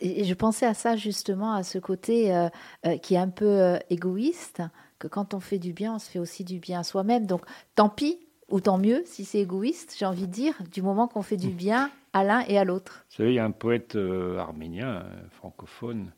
Et 0.00 0.24
je 0.24 0.34
pensais 0.34 0.66
à 0.66 0.74
ça 0.74 0.96
justement, 0.96 1.52
à 1.52 1.62
ce 1.62 1.78
côté 1.78 2.34
euh, 2.34 2.48
euh, 2.86 2.96
qui 2.98 3.14
est 3.14 3.18
un 3.18 3.28
peu 3.28 3.46
euh, 3.46 3.78
égoïste, 3.88 4.62
que 4.98 5.08
quand 5.08 5.34
on 5.34 5.40
fait 5.40 5.58
du 5.58 5.72
bien, 5.72 5.94
on 5.94 5.98
se 5.98 6.10
fait 6.10 6.18
aussi 6.18 6.44
du 6.44 6.58
bien 6.58 6.80
à 6.80 6.84
soi-même. 6.84 7.26
Donc 7.26 7.42
tant 7.74 7.88
pis 7.88 8.18
ou 8.50 8.60
tant 8.60 8.78
mieux 8.78 9.02
si 9.06 9.24
c'est 9.24 9.40
égoïste, 9.40 9.96
j'ai 9.98 10.06
envie 10.06 10.26
de 10.26 10.32
dire, 10.32 10.54
du 10.72 10.82
moment 10.82 11.08
qu'on 11.08 11.22
fait 11.22 11.36
du 11.36 11.50
bien 11.50 11.90
à 12.12 12.24
l'un 12.24 12.40
et 12.46 12.58
à 12.58 12.64
l'autre. 12.64 13.04
Vous 13.10 13.16
savez, 13.16 13.30
il 13.30 13.36
y 13.36 13.38
a 13.38 13.44
un 13.44 13.50
poète 13.50 13.96
arménien, 14.38 15.06
francophone, 15.30 16.12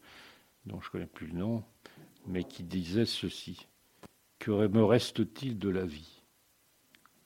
dont 0.66 0.80
je 0.80 0.88
ne 0.88 0.92
connais 0.92 1.06
plus 1.06 1.26
le 1.26 1.38
nom, 1.38 1.64
mais 2.26 2.44
qui 2.44 2.62
disait 2.62 3.06
ceci. 3.06 3.68
Que 4.38 4.66
me 4.66 4.82
reste-t-il 4.82 5.58
de 5.58 5.68
la 5.68 5.84
vie? 5.84 6.22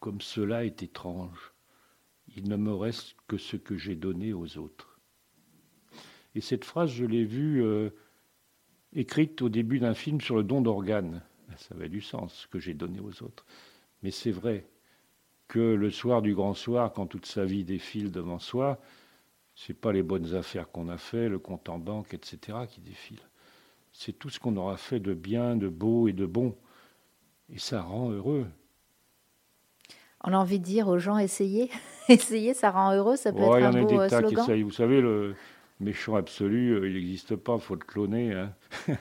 Comme 0.01 0.21
cela 0.21 0.65
est 0.65 0.83
étrange, 0.83 1.53
il 2.37 2.49
ne 2.49 2.57
me 2.57 2.75
reste 2.75 3.17
que 3.29 3.39
ce 3.39 3.57
que 3.57 3.77
j'ai 3.77 3.97
donné 3.97 4.33
aux 4.33 4.59
autres. 4.59 5.01
Et 6.35 6.41
cette 6.41 6.65
phrase, 6.65 6.91
je 6.91 7.07
l'ai 7.07 7.25
vue 7.25 7.65
euh, 7.65 7.91
écrite 8.93 9.41
au 9.41 9.49
début 9.49 9.79
d'un 9.79 9.95
film 9.95 10.21
sur 10.21 10.37
le 10.37 10.43
don 10.43 10.61
d'organes. 10.61 11.23
Ça 11.57 11.75
avait 11.75 11.89
du 11.89 12.03
sens, 12.03 12.35
ce 12.35 12.47
que 12.47 12.59
j'ai 12.59 12.75
donné 12.75 13.01
aux 13.01 13.23
autres. 13.23 13.47
Mais 14.03 14.11
c'est 14.11 14.31
vrai 14.31 14.67
que 15.49 15.59
le 15.59 15.91
soir 15.91 16.23
du 16.23 16.35
grand 16.35 16.55
soir, 16.55 16.93
quand 16.93 17.07
toute 17.07 17.27
sa 17.27 17.45
vie 17.45 17.65
défile 17.65 18.11
devant 18.11 18.39
soi, 18.39 18.81
ce 19.55 19.73
n'est 19.73 19.77
pas 19.79 19.93
les 19.93 20.03
bonnes 20.03 20.35
affaires 20.35 20.71
qu'on 20.71 20.89
a 20.89 20.99
fait, 20.99 21.29
le 21.29 21.39
compte 21.39 21.69
en 21.69 21.79
banque, 21.79 22.15
etc., 22.15 22.59
qui 22.69 22.81
défilent 22.81 23.27
c'est 23.99 24.13
tout 24.13 24.29
ce 24.29 24.39
qu'on 24.39 24.57
aura 24.57 24.77
fait 24.77 25.01
de 25.01 25.15
bien, 25.15 25.57
de 25.57 25.69
beau 25.69 26.07
et 26.07 26.13
de 26.13 26.27
bon. 26.27 26.55
Et 27.53 27.59
ça 27.59 27.81
rend 27.81 28.11
heureux. 28.11 28.47
On 30.23 30.33
a 30.33 30.37
envie 30.37 30.59
de 30.59 30.65
dire 30.65 30.89
aux 30.89 30.99
gens, 30.99 31.17
essayez. 31.17 31.71
essayez, 32.09 32.53
ça 32.53 32.71
rend 32.71 32.95
heureux, 32.95 33.17
ça 33.17 33.33
peut 33.33 33.41
être 33.41 33.55
un 33.55 33.83
beau 33.83 34.01
euh, 34.01 34.09
slogan. 34.09 34.63
Vous 34.63 34.71
savez, 34.71 35.01
le 35.01 35.35
méchant 35.81 36.17
absolu, 36.17 36.73
euh, 36.73 36.89
il 36.89 36.95
n'existe 36.95 37.37
pas, 37.37 37.55
il 37.55 37.61
faut 37.61 37.75
le 37.75 37.81
cloner. 37.81 38.35
Hein. 38.35 38.53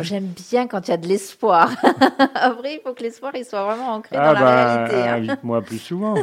J'aime 0.00 0.26
bien 0.50 0.66
quand 0.66 0.88
il 0.88 0.90
y 0.90 0.94
a 0.94 0.96
de 0.96 1.06
l'espoir. 1.06 1.70
Après, 2.34 2.74
il 2.74 2.80
faut 2.84 2.94
que 2.94 3.02
l'espoir 3.02 3.32
il 3.34 3.44
soit 3.44 3.64
vraiment 3.64 3.94
ancré 3.94 4.16
ah 4.18 4.26
dans 4.26 4.32
la 4.32 4.40
bah, 4.40 4.74
réalité. 4.84 4.96
Hein. 4.96 5.14
Invite-moi 5.16 5.62
plus 5.62 5.78
souvent. 5.78 6.14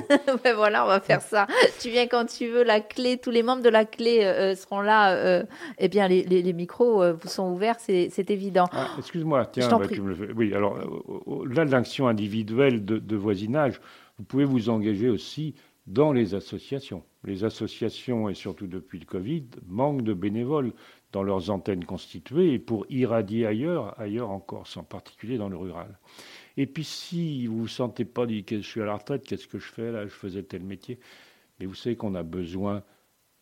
ben 0.43 0.55
voilà, 0.55 0.85
on 0.85 0.87
va 0.87 0.99
faire 0.99 1.21
ça. 1.21 1.47
Tu 1.79 1.89
viens 1.89 2.07
quand 2.07 2.25
tu 2.25 2.47
veux. 2.47 2.63
La 2.63 2.79
clé, 2.79 3.17
tous 3.17 3.31
les 3.31 3.43
membres 3.43 3.61
de 3.61 3.69
la 3.69 3.85
clé 3.85 4.19
euh, 4.23 4.51
euh, 4.51 4.55
seront 4.55 4.81
là. 4.81 5.13
Euh, 5.15 5.43
eh 5.77 5.87
bien, 5.87 6.07
les, 6.07 6.23
les, 6.23 6.53
micros 6.53 7.13
vous 7.13 7.27
sont 7.27 7.51
ouverts, 7.51 7.77
c'est 7.79 8.29
évident. 8.29 8.67
Ah, 8.71 8.87
excuse-moi, 8.97 9.45
tiens, 9.47 9.69
bah, 9.69 9.87
tu 9.91 10.01
me 10.01 10.09
le 10.09 10.15
fais. 10.15 10.33
Oui, 10.33 10.53
alors 10.53 10.77
là, 11.45 11.65
l'action 11.65 12.07
individuelle 12.07 12.85
de, 12.85 12.97
de 12.97 13.15
voisinage, 13.15 13.79
vous 14.17 14.23
pouvez 14.23 14.45
vous 14.45 14.69
engager 14.69 15.09
aussi 15.09 15.55
dans 15.87 16.13
les 16.13 16.35
associations. 16.35 17.03
Les 17.25 17.43
associations, 17.43 18.29
et 18.29 18.33
surtout 18.33 18.67
depuis 18.67 18.99
le 18.99 19.05
Covid, 19.05 19.45
manquent 19.67 20.03
de 20.03 20.13
bénévoles 20.13 20.73
dans 21.13 21.23
leurs 21.23 21.49
antennes 21.51 21.85
constituées 21.85 22.53
et 22.53 22.59
pour 22.59 22.85
irradier 22.89 23.45
ailleurs, 23.45 23.97
ailleurs 23.99 24.31
en 24.31 24.39
Corse, 24.39 24.75
en 24.75 24.83
particulier 24.83 25.37
dans 25.37 25.47
le 25.47 25.55
rural. 25.55 25.97
Et 26.57 26.65
puis 26.65 26.83
si 26.83 27.47
vous 27.47 27.55
ne 27.55 27.61
vous 27.61 27.67
sentez 27.67 28.03
pas 28.03 28.25
dit 28.25 28.43
que 28.43 28.57
je 28.57 28.67
suis 28.67 28.81
à 28.81 28.85
la 28.85 28.95
retraite, 28.95 29.23
qu'est-ce 29.25 29.47
que 29.47 29.59
je 29.59 29.71
fais 29.71 29.91
là, 29.91 30.03
je 30.03 30.11
faisais 30.11 30.43
tel 30.43 30.63
métier, 30.63 30.99
mais 31.59 31.67
vous 31.67 31.75
savez 31.75 31.95
qu'on 31.95 32.15
a 32.15 32.23
besoin 32.23 32.83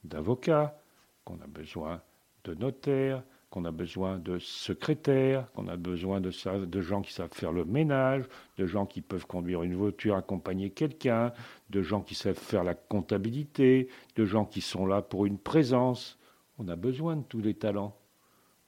d'avocats, 0.03 0.79
qu'on 1.23 1.39
a 1.41 1.47
besoin 1.47 2.01
de 2.43 2.53
notaires, 2.53 3.23
qu'on 3.49 3.65
a 3.65 3.71
besoin 3.71 4.17
de 4.17 4.39
secrétaires, 4.39 5.51
qu'on 5.53 5.67
a 5.67 5.75
besoin 5.75 6.21
de, 6.21 6.31
de, 6.65 6.81
gens 6.81 7.01
qui 7.01 7.13
savent 7.13 7.33
faire 7.33 7.51
le 7.51 7.65
ménage, 7.65 8.23
de 8.57 8.65
gens 8.65 8.85
qui 8.85 9.01
peuvent 9.01 9.27
conduire 9.27 9.63
une 9.63 9.75
voiture, 9.75 10.15
accompagner 10.15 10.69
quelqu'un, 10.69 11.33
de 11.69 11.81
gens 11.81 12.01
qui 12.01 12.15
savent 12.15 12.37
faire 12.37 12.63
la 12.63 12.75
comptabilité, 12.75 13.89
de 14.15 14.25
gens 14.25 14.45
qui 14.45 14.61
sont 14.61 14.85
là 14.85 15.01
pour 15.01 15.25
une 15.25 15.37
présence. 15.37 16.17
On 16.63 16.67
a 16.67 16.75
besoin 16.75 17.15
de 17.15 17.23
tous 17.23 17.41
les 17.41 17.55
talents. 17.55 17.97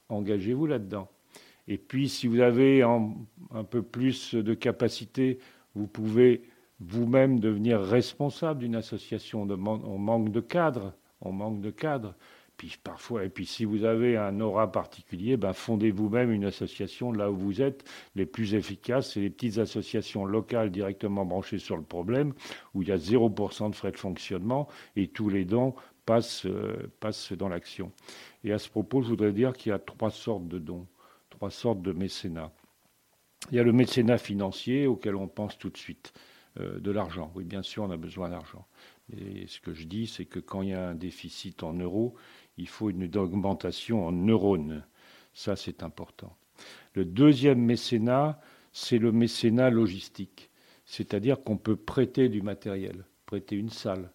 Engagez-vous 0.08 0.66
là-dedans. 0.66 1.08
Et 1.68 1.78
puis, 1.78 2.08
si 2.08 2.26
vous 2.26 2.40
avez 2.40 2.82
un 2.82 3.64
peu 3.70 3.82
plus 3.82 4.34
de 4.34 4.52
capacité, 4.52 5.38
vous 5.76 5.86
pouvez 5.86 6.42
vous-même 6.80 7.38
devenir 7.38 7.80
responsable 7.80 8.60
d'une 8.60 8.74
association. 8.74 9.42
On 9.42 9.98
manque 9.98 10.32
de 10.32 10.40
cadres. 10.40 10.92
On 11.20 11.30
manque 11.30 11.60
de 11.60 11.70
cadres. 11.70 12.16
Puis 12.56 12.76
parfois, 12.82 13.24
et 13.24 13.28
puis 13.28 13.46
si 13.46 13.64
vous 13.64 13.84
avez 13.84 14.16
un 14.16 14.40
aura 14.40 14.70
particulier, 14.70 15.36
ben 15.36 15.52
fondez 15.52 15.90
vous-même 15.90 16.30
une 16.30 16.44
association 16.44 17.10
là 17.10 17.30
où 17.30 17.36
vous 17.36 17.60
êtes. 17.60 17.84
Les 18.14 18.26
plus 18.26 18.54
efficaces, 18.54 19.12
c'est 19.12 19.20
les 19.20 19.30
petites 19.30 19.58
associations 19.58 20.24
locales 20.24 20.70
directement 20.70 21.24
branchées 21.24 21.58
sur 21.58 21.76
le 21.76 21.82
problème, 21.82 22.32
où 22.72 22.82
il 22.82 22.88
y 22.88 22.92
a 22.92 22.96
0% 22.96 23.70
de 23.70 23.74
frais 23.74 23.90
de 23.90 23.96
fonctionnement 23.96 24.68
et 24.94 25.08
tous 25.08 25.28
les 25.28 25.44
dons 25.44 25.74
passe, 26.06 26.46
euh, 26.46 26.90
passe 27.00 27.32
dans 27.32 27.48
l'action. 27.48 27.92
Et 28.42 28.52
à 28.52 28.58
ce 28.58 28.68
propos, 28.68 29.02
je 29.02 29.08
voudrais 29.08 29.32
dire 29.32 29.52
qu'il 29.52 29.70
y 29.70 29.72
a 29.72 29.78
trois 29.78 30.10
sortes 30.10 30.48
de 30.48 30.58
dons, 30.58 30.86
trois 31.30 31.50
sortes 31.50 31.82
de 31.82 31.92
mécénat. 31.92 32.52
Il 33.50 33.56
y 33.56 33.60
a 33.60 33.62
le 33.62 33.72
mécénat 33.72 34.18
financier 34.18 34.86
auquel 34.86 35.16
on 35.16 35.28
pense 35.28 35.58
tout 35.58 35.70
de 35.70 35.76
suite, 35.76 36.12
euh, 36.60 36.78
de 36.78 36.90
l'argent. 36.90 37.30
Oui, 37.34 37.44
bien 37.44 37.62
sûr, 37.62 37.84
on 37.84 37.90
a 37.90 37.96
besoin 37.96 38.30
d'argent. 38.30 38.66
Et 39.12 39.46
ce 39.46 39.60
que 39.60 39.74
je 39.74 39.84
dis, 39.84 40.06
c'est 40.06 40.24
que 40.24 40.38
quand 40.38 40.62
il 40.62 40.70
y 40.70 40.74
a 40.74 40.88
un 40.88 40.94
déficit 40.94 41.62
en 41.62 41.74
euros, 41.74 42.14
il 42.56 42.68
faut 42.68 42.90
une 42.90 43.04
augmentation 43.16 44.06
en 44.06 44.12
neurones. 44.12 44.84
Ça, 45.34 45.56
c'est 45.56 45.82
important. 45.82 46.36
Le 46.94 47.04
deuxième 47.04 47.60
mécénat, 47.60 48.40
c'est 48.72 48.98
le 48.98 49.12
mécénat 49.12 49.70
logistique. 49.70 50.50
C'est-à-dire 50.86 51.42
qu'on 51.42 51.56
peut 51.56 51.76
prêter 51.76 52.28
du 52.28 52.42
matériel, 52.42 53.04
prêter 53.26 53.56
une 53.56 53.70
salle, 53.70 54.10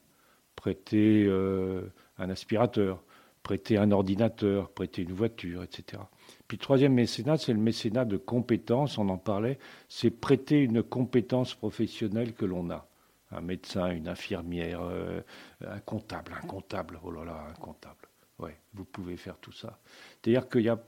prêter 0.60 1.24
euh, 1.26 1.84
un 2.18 2.30
aspirateur, 2.30 3.02
prêter 3.44 3.78
un 3.78 3.92
ordinateur, 3.92 4.70
prêter 4.70 5.04
une 5.04 5.14
voiture, 5.14 5.64
etc. 5.64 6.04
Puis 6.50 6.58
le 6.58 6.62
troisième 6.62 6.94
mécénat, 6.94 7.38
c'est 7.38 7.54
le 7.54 7.60
mécénat 7.60 8.04
de 8.04 8.18
compétences, 8.18 8.98
on 8.98 9.08
en 9.08 9.18
parlait, 9.18 9.58
c'est 9.88 10.10
prêter 10.10 10.60
une 10.60 10.84
compétence 10.84 11.56
professionnelle 11.56 12.34
que 12.34 12.44
l'on 12.44 12.70
a. 12.72 12.86
Un 13.32 13.40
médecin, 13.40 13.92
une 13.92 14.10
infirmière, 14.10 14.82
euh, 14.82 15.22
un 15.66 15.80
comptable, 15.80 16.34
un 16.36 16.46
comptable, 16.46 17.00
oh 17.04 17.12
là 17.12 17.24
là, 17.24 17.46
un 17.50 17.54
comptable. 17.54 18.10
Ouais, 18.38 18.58
vous 18.74 18.84
pouvez 18.84 19.16
faire 19.16 19.38
tout 19.38 19.54
ça. 19.54 19.80
C'est-à-dire 20.22 20.50
qu'il 20.50 20.64
y 20.64 20.70
a 20.70 20.84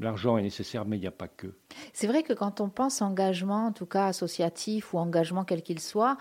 L'argent 0.00 0.36
est 0.38 0.42
nécessaire, 0.42 0.84
mais 0.84 0.96
il 0.96 1.00
n'y 1.00 1.06
a 1.06 1.12
pas 1.12 1.28
que. 1.28 1.46
C'est 1.92 2.08
vrai 2.08 2.24
que 2.24 2.32
quand 2.32 2.60
on 2.60 2.68
pense 2.68 3.00
engagement, 3.00 3.66
en 3.66 3.72
tout 3.72 3.86
cas 3.86 4.06
associatif 4.06 4.92
ou 4.92 4.98
engagement 4.98 5.44
quel 5.44 5.62
qu'il 5.62 5.78
soit, 5.78 6.16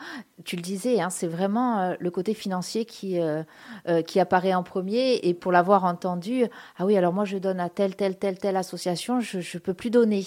tu 0.45 0.55
le 0.55 0.61
disais, 0.61 1.01
hein, 1.01 1.09
c'est 1.09 1.27
vraiment 1.27 1.79
euh, 1.79 1.95
le 1.99 2.11
côté 2.11 2.35
financier 2.35 2.85
qui, 2.85 3.19
euh, 3.19 3.41
euh, 3.87 4.03
qui 4.03 4.19
apparaît 4.19 4.53
en 4.53 4.61
premier. 4.61 5.19
Et 5.23 5.33
pour 5.33 5.51
l'avoir 5.51 5.85
entendu, 5.85 6.45
ah 6.77 6.85
oui, 6.85 6.95
alors 6.97 7.13
moi 7.13 7.25
je 7.25 7.39
donne 7.39 7.59
à 7.59 7.69
telle, 7.69 7.95
telle, 7.95 8.17
telle, 8.17 8.37
telle 8.37 8.57
association, 8.57 9.19
je 9.21 9.37
ne 9.37 9.59
peux 9.59 9.73
plus 9.73 9.89
donner. 9.89 10.23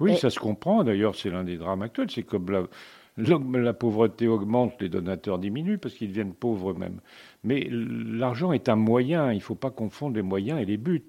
Oui, 0.00 0.16
ça 0.16 0.30
se 0.30 0.40
comprend. 0.40 0.82
D'ailleurs, 0.82 1.14
c'est 1.14 1.30
l'un 1.30 1.44
des 1.44 1.58
drames 1.58 1.82
actuels. 1.82 2.10
C'est 2.10 2.24
comme 2.24 2.50
la, 2.50 3.38
la 3.60 3.72
pauvreté 3.72 4.26
augmente, 4.26 4.72
les 4.80 4.88
donateurs 4.88 5.38
diminuent 5.38 5.78
parce 5.78 5.94
qu'ils 5.94 6.08
deviennent 6.08 6.34
pauvres 6.34 6.72
eux-mêmes. 6.72 7.00
Mais 7.44 7.68
l'argent 7.70 8.52
est 8.52 8.68
un 8.68 8.74
moyen. 8.74 9.30
Il 9.30 9.36
ne 9.36 9.42
faut 9.42 9.54
pas 9.54 9.70
confondre 9.70 10.16
les 10.16 10.22
moyens 10.22 10.60
et 10.60 10.64
les 10.64 10.76
buts. 10.76 11.08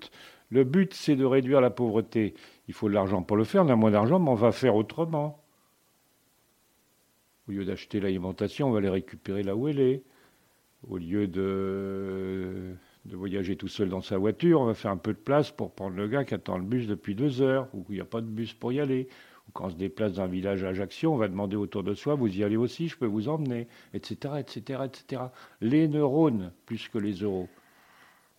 Le 0.54 0.64
but, 0.64 0.94
c'est 0.94 1.16
de 1.16 1.26
réduire 1.26 1.62
la 1.62 1.72
pauvreté. 1.72 2.36
Il 2.68 2.76
faut 2.76 2.88
de 2.88 2.94
l'argent 2.94 3.24
pour 3.24 3.38
le 3.38 3.44
faire. 3.44 3.66
On 3.66 3.70
a 3.70 3.76
moins 3.76 3.90
d'argent, 3.90 4.20
mais 4.20 4.30
on 4.30 4.36
va 4.36 4.52
faire 4.52 4.76
autrement. 4.76 5.44
Au 7.48 7.52
lieu 7.52 7.66
d'acheter 7.66 8.00
l'alimentation, 8.00 8.68
on 8.70 8.72
va 8.72 8.80
les 8.80 8.90
récupérer 8.90 9.42
là 9.42 9.56
où 9.56 9.68
elle 9.68 9.80
est. 9.80 10.04
Au 10.88 11.00
lieu 11.00 11.28
de, 11.28 12.76
voyager 13.06 13.56
tout 13.56 13.68
seul 13.68 13.90
dans 13.90 14.02
sa 14.02 14.20
voiture, 14.20 14.62
on 14.62 14.66
va 14.66 14.76
faire 14.76 14.92
un 14.92 14.98
peu 14.98 15.14
de 15.14 15.18
place 15.18 15.50
pour 15.50 15.72
prendre 15.72 15.96
le 15.96 16.08
gars 16.08 16.24
qui 16.24 16.36
attend 16.36 16.60
le 16.60 16.64
bus 16.64 16.86
depuis 16.86 17.16
deux 17.16 17.42
heures, 17.42 17.68
ou 17.74 17.82
qu'il 17.82 17.96
n'y 17.96 18.02
a 18.02 18.06
pas 18.06 18.22
de 18.22 18.28
bus 18.28 18.54
pour 18.54 18.72
y 18.72 18.80
aller. 18.80 19.08
Ou 19.48 19.52
quand 19.54 19.66
on 19.66 19.70
se 19.72 19.76
déplace 19.76 20.14
d'un 20.14 20.28
village 20.28 20.64
à 20.64 20.68
Ajaccio, 20.68 21.12
on 21.12 21.18
va 21.18 21.30
demander 21.30 21.56
autour 21.56 21.82
de 21.82 21.96
soi, 21.96 22.14
vous 22.14 22.28
y 22.28 22.44
allez 22.44 22.58
aussi, 22.58 22.90
je 22.90 22.98
peux 22.98 23.08
vous 23.08 23.28
emmener, 23.28 23.68
etc., 23.96 24.36
etc., 24.38 24.82
etc. 24.86 25.24
Les 25.62 25.88
neurones 25.88 26.52
plus 26.68 26.90
que 26.90 27.00
les 27.00 27.24
euros. 27.24 27.50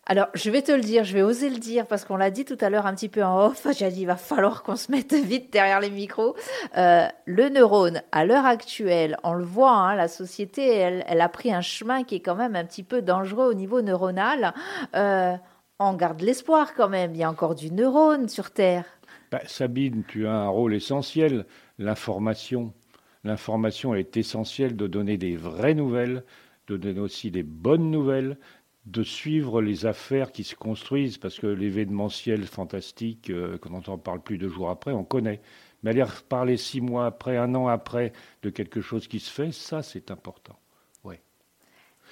Alors, 0.07 0.27
je 0.35 0.51
vais 0.51 0.61
te 0.61 0.71
le 0.71 0.83
dire, 0.83 1.05
je 1.05 1.15
vais 1.15 1.23
oser 1.23 1.49
le 1.49 1.59
dire 1.59 1.87
parce 1.87 2.05
qu'on 2.05 2.17
l'a 2.17 2.31
dit 2.31 2.45
tout 2.45 2.59
à 2.61 2.69
l'heure 2.69 2.87
un 2.87 2.95
petit 2.95 3.09
peu 3.09 3.25
en 3.25 3.47
off. 3.47 3.67
J'ai 3.77 3.91
dit, 3.91 4.03
il 4.03 4.07
va 4.07 4.17
falloir 4.17 4.63
qu'on 4.63 4.77
se 4.77 4.93
mette 4.93 5.15
vite 5.25 5.51
derrière 5.53 5.81
les 5.81 5.91
micros. 5.91 6.37
Euh, 6.77 7.07
le 7.25 7.49
neurone, 7.49 8.03
à 8.13 8.27
l'heure 8.27 8.45
actuelle, 8.45 9.17
on 9.23 9.33
le 9.33 9.45
voit, 9.45 9.73
hein, 9.73 9.97
la 9.97 10.09
société, 10.09 10.67
elle, 10.67 11.21
a 11.21 11.29
pris 11.31 11.53
un 11.53 11.63
chemin 11.63 12.05
qui 12.05 12.17
est 12.17 12.21
quand 12.21 12.35
même 12.35 12.55
un 12.55 12.65
petit 12.65 12.83
peu 12.83 13.01
dangereux 13.01 13.47
au 13.47 13.55
niveau 13.55 13.81
neuronal. 13.81 14.53
Euh, 14.95 15.37
on 15.79 15.95
garde 15.95 16.21
l'espoir 16.21 16.75
quand 16.75 16.89
même. 16.89 17.15
Il 17.15 17.19
y 17.19 17.25
a 17.25 17.31
encore 17.31 17.55
du 17.55 17.71
neurone 17.71 18.29
sur 18.29 18.51
Terre. 18.51 18.85
Bah, 19.33 19.41
Sabine, 19.47 20.05
tu 20.07 20.27
as 20.27 20.35
un 20.35 20.49
rôle 20.49 20.75
essentiel, 20.75 21.47
l'information. 21.79 22.75
L'information 23.25 23.95
est 23.95 24.19
essentielle 24.19 24.77
de 24.77 24.87
donner 24.87 25.17
des 25.17 25.35
vraies 25.35 25.75
nouvelles, 25.75 26.25
de 26.69 26.77
donner 26.77 27.01
aussi 27.01 27.31
des 27.31 27.43
bonnes 27.43 27.91
nouvelles, 27.91 28.39
de 28.87 29.03
suivre 29.03 29.63
les 29.63 29.87
affaires 29.87 30.33
qui 30.33 30.45
se 30.45 30.55
construisent, 30.55 31.19
parce 31.19 31.39
que 31.39 31.47
l'événementiel 31.47 32.45
fantastique, 32.45 33.31
euh, 33.31 33.59
qu'on 33.59 33.71
n'entend 33.71 33.99
parle 33.99 34.23
plus 34.23 34.39
deux 34.39 34.49
jours 34.49 34.71
après, 34.71 34.93
on 34.93 35.05
connaît. 35.05 35.41
Mais 35.83 35.91
aller 35.91 36.05
parler 36.29 36.57
six 36.57 36.81
mois 36.81 37.07
après, 37.07 37.37
un 37.37 37.55
an 37.55 37.69
après 37.69 38.13
de 38.43 38.51
quelque 38.51 38.81
chose 38.81 39.09
qui 39.09 39.21
se 39.21 39.31
fait, 39.31 39.53
ça 39.53 39.83
c'est 39.83 40.11
important. 40.11 40.59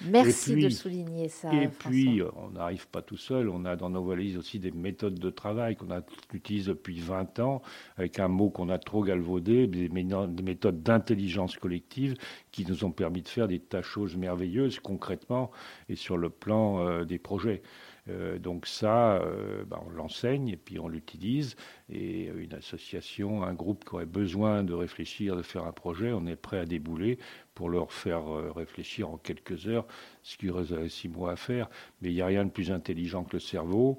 Merci 0.05 0.55
de 0.55 0.69
souligner 0.69 1.29
ça. 1.29 1.53
Et 1.53 1.67
puis, 1.67 2.21
on 2.35 2.51
n'arrive 2.51 2.87
pas 2.87 3.01
tout 3.01 3.17
seul. 3.17 3.49
On 3.49 3.65
a 3.65 3.75
dans 3.75 3.89
nos 3.89 4.03
valises 4.03 4.37
aussi 4.37 4.59
des 4.59 4.71
méthodes 4.71 5.19
de 5.19 5.29
travail 5.29 5.75
qu'on 5.75 5.87
utilise 6.33 6.67
depuis 6.67 6.99
20 6.99 7.39
ans, 7.39 7.61
avec 7.97 8.19
un 8.19 8.27
mot 8.27 8.49
qu'on 8.49 8.69
a 8.69 8.77
trop 8.77 9.03
galvaudé, 9.03 9.67
des 9.67 9.89
méthodes 9.89 10.83
d'intelligence 10.83 11.57
collective 11.57 12.15
qui 12.51 12.65
nous 12.65 12.85
ont 12.85 12.91
permis 12.91 13.21
de 13.21 13.27
faire 13.27 13.47
des 13.47 13.59
tas 13.59 13.81
choses 13.81 14.15
merveilleuses 14.15 14.79
concrètement 14.79 15.51
et 15.89 15.95
sur 15.95 16.17
le 16.17 16.29
plan 16.29 16.85
euh, 16.85 17.05
des 17.05 17.19
projets. 17.19 17.61
Euh, 18.09 18.37
donc 18.37 18.67
ça, 18.67 19.15
euh, 19.15 19.63
bah, 19.65 19.81
on 19.85 19.89
l'enseigne 19.89 20.49
et 20.49 20.57
puis 20.57 20.79
on 20.79 20.87
l'utilise. 20.87 21.55
Et 21.89 22.25
une 22.25 22.53
association, 22.53 23.43
un 23.43 23.53
groupe 23.53 23.85
qui 23.85 23.95
aurait 23.95 24.05
besoin 24.05 24.63
de 24.63 24.73
réfléchir, 24.73 25.35
de 25.35 25.41
faire 25.41 25.65
un 25.65 25.71
projet, 25.71 26.11
on 26.11 26.25
est 26.25 26.35
prêt 26.35 26.59
à 26.59 26.65
débouler 26.65 27.17
pour 27.55 27.69
leur 27.69 27.91
faire 27.93 28.27
euh, 28.31 28.51
réfléchir 28.51 29.09
en 29.09 29.17
quelques 29.17 29.67
heures, 29.67 29.87
ce 30.23 30.37
qui 30.37 30.49
aurait 30.49 30.89
six 30.89 31.09
mois 31.09 31.31
à 31.31 31.35
faire. 31.35 31.69
Mais 32.01 32.09
il 32.11 32.15
n'y 32.15 32.21
a 32.21 32.25
rien 32.27 32.45
de 32.45 32.51
plus 32.51 32.71
intelligent 32.71 33.23
que 33.23 33.33
le 33.33 33.39
cerveau. 33.39 33.97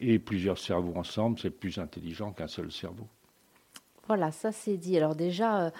Et 0.00 0.18
plusieurs 0.18 0.58
cerveaux 0.58 0.96
ensemble, 0.96 1.38
c'est 1.38 1.50
plus 1.50 1.78
intelligent 1.78 2.32
qu'un 2.32 2.48
seul 2.48 2.70
cerveau. 2.70 3.08
Voilà, 4.08 4.32
ça 4.32 4.52
c'est 4.52 4.76
dit. 4.76 4.96
Alors 4.96 5.14
déjà, 5.14 5.72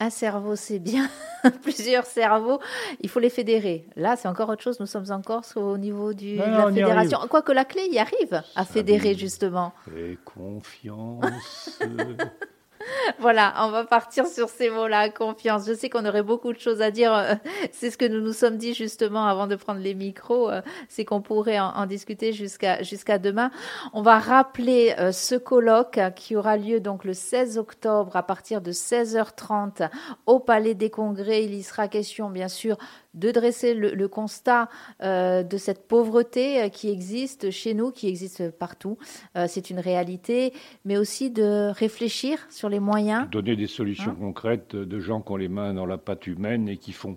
un 0.00 0.10
cerveau 0.10 0.56
c'est 0.56 0.78
bien, 0.78 1.08
plusieurs 1.62 2.06
cerveaux, 2.06 2.60
il 3.00 3.08
faut 3.08 3.20
les 3.20 3.30
fédérer. 3.30 3.86
Là, 3.96 4.16
c'est 4.16 4.28
encore 4.28 4.48
autre 4.48 4.62
chose. 4.62 4.80
Nous 4.80 4.86
sommes 4.86 5.10
encore 5.10 5.44
au 5.56 5.78
niveau 5.78 6.12
du, 6.14 6.36
de 6.36 6.42
la 6.42 6.68
fédération. 6.68 7.18
Quoique 7.28 7.52
la 7.52 7.64
clé 7.64 7.86
y 7.90 7.98
arrive 7.98 8.42
à 8.56 8.64
fédérer 8.64 9.14
justement. 9.14 9.72
Et 9.96 10.18
confiance. 10.24 11.80
voilà, 13.18 13.54
on 13.58 13.70
va 13.70 13.84
partir 13.84 14.26
sur 14.26 14.48
ces 14.48 14.70
mots-là, 14.70 15.08
confiance. 15.10 15.66
Je 15.66 15.74
sais 15.74 15.88
qu'on 15.88 16.04
aurait 16.06 16.22
beaucoup 16.22 16.52
de 16.52 16.58
choses 16.58 16.82
à 16.82 16.90
dire. 16.90 17.14
Euh, 17.14 17.34
c'est 17.72 17.90
ce 17.90 17.98
que 17.98 18.04
nous 18.04 18.20
nous 18.20 18.32
sommes 18.32 18.56
dit 18.56 18.74
justement 18.74 19.26
avant 19.26 19.46
de 19.46 19.56
prendre 19.56 19.80
les 19.80 19.94
micros. 19.94 20.50
Euh, 20.50 20.60
c'est 20.88 21.04
qu'on 21.04 21.20
pourrait 21.20 21.58
en, 21.58 21.86
discuter 21.86 22.32
jusqu'à 22.32 23.18
demain. 23.18 23.50
On 23.92 24.02
va 24.02 24.18
rappeler 24.18 24.94
euh, 24.98 25.12
ce 25.12 25.34
colloque 25.34 26.00
qui 26.16 26.36
aura 26.36 26.56
lieu 26.56 26.80
donc 26.80 27.04
le 27.04 27.12
16 27.12 27.58
octobre 27.58 28.16
à 28.16 28.22
partir 28.22 28.60
de 28.60 28.72
16h30 28.72 29.90
au 30.26 30.40
Palais 30.40 30.74
des 30.74 30.90
Congrès. 30.90 31.44
Il 31.44 31.54
y 31.54 31.62
sera 31.62 31.88
question 31.88 32.30
bien 32.30 32.48
sûr 32.48 32.76
de 33.14 33.30
dresser 33.30 33.74
le, 33.74 34.08
constat 34.08 34.68
euh, 35.02 35.42
de 35.42 35.56
cette 35.56 35.88
pauvreté 35.88 36.62
euh, 36.62 36.68
qui 36.68 36.90
existe 36.90 37.50
chez 37.50 37.74
nous, 37.74 37.90
qui 37.90 38.08
existe 38.08 38.50
partout. 38.50 38.98
Euh, 39.36 39.46
c'est 39.48 39.70
une 39.70 39.80
réalité, 39.80 40.52
mais 40.84 40.96
aussi 40.96 41.30
de 41.30 41.70
réfléchir 41.70 42.46
sur 42.50 42.68
les 42.68 42.80
moyens. 42.80 43.28
Donner 43.30 43.56
des 43.56 43.66
solutions 43.66 44.12
hein 44.12 44.16
concrètes 44.18 44.76
de 44.76 45.00
gens 45.00 45.20
qui 45.20 45.32
ont 45.32 45.36
les 45.36 45.48
mains 45.48 45.74
dans 45.74 45.86
la 45.86 45.98
pâte 45.98 46.26
humaine 46.26 46.68
et 46.68 46.76
qui 46.76 46.92
font. 46.92 47.16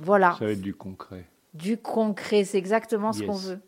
Voilà. 0.00 0.36
Ça 0.38 0.44
va 0.44 0.52
être 0.52 0.60
du 0.60 0.74
concret. 0.74 1.24
Du 1.54 1.78
concret, 1.78 2.44
c'est 2.44 2.58
exactement 2.58 3.12
ce 3.12 3.22
qu'on 3.22 3.32
veut 3.32 3.58